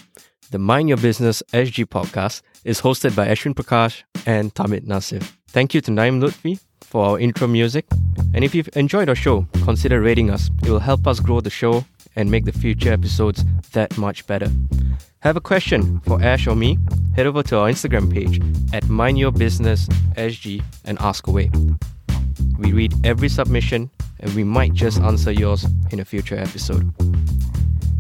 The 0.51 0.59
Mind 0.59 0.89
Your 0.89 0.99
Business 0.99 1.43
SG 1.53 1.87
podcast 1.87 2.41
is 2.67 2.81
hosted 2.81 3.15
by 3.15 3.29
Arshvyn 3.29 3.55
Prakas 3.55 4.03
and 4.27 4.53
Tahmid 4.53 4.87
Nasif. 4.87 5.33
Thank 5.49 5.73
you 5.73 5.81
to 5.83 5.91
Naim 5.93 6.21
Lutfi 6.21 6.59
for 6.81 7.07
our 7.07 7.19
intro 7.19 7.47
music. 7.47 7.87
And 8.35 8.45
if 8.45 8.55
you've 8.55 8.69
enjoyed 8.75 9.09
our 9.09 9.15
show, 9.15 9.47
consider 9.65 10.01
rating 10.01 10.31
us. 10.31 10.51
It 10.65 10.71
will 10.71 10.81
help 10.81 11.07
us 11.07 11.21
grow 11.21 11.41
the 11.41 11.49
show 11.49 11.85
and 12.17 12.29
make 12.29 12.45
the 12.45 12.53
future 12.53 12.93
episodes 12.93 13.45
that 13.71 13.97
much 13.97 14.27
better. 14.27 14.51
Have 15.21 15.37
a 15.37 15.41
question 15.41 16.01
for 16.01 16.21
Ash 16.21 16.49
or 16.49 16.57
me? 16.57 16.77
Head 17.15 17.27
over 17.27 17.45
to 17.45 17.59
our 17.59 17.71
Instagram 17.71 18.13
page 18.13 18.41
at 18.75 18.89
Mind 18.89 19.17
Your 19.17 19.31
Business 19.31 19.87
SG 20.17 20.61
and 20.85 20.99
ask 21.01 21.29
away. 21.29 21.51
We 22.59 22.73
read 22.73 22.95
every 23.07 23.29
submission 23.29 23.91
and 24.19 24.35
we 24.35 24.43
might 24.43 24.75
just 24.75 25.01
answer 25.01 25.31
yours 25.31 25.65
in 25.93 26.01
a 26.01 26.05
future 26.05 26.37
episode. 26.37 26.93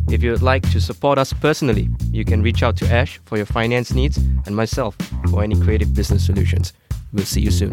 If 0.09 0.23
you 0.23 0.31
would 0.31 0.42
like 0.42 0.69
to 0.71 0.81
support 0.81 1.19
us 1.19 1.33
personally, 1.33 1.88
you 2.12 2.25
can 2.25 2.42
reach 2.42 2.62
out 2.62 2.77
to 2.77 2.87
Ash 2.87 3.21
for 3.25 3.37
your 3.37 3.47
finance 3.47 3.92
needs 3.92 4.16
and 4.16 4.55
myself 4.55 4.97
for 5.31 5.42
any 5.42 5.61
creative 5.61 5.95
business 5.95 6.25
solutions. 6.25 6.73
We'll 7.12 7.25
see 7.25 7.40
you 7.40 7.51
soon. 7.51 7.73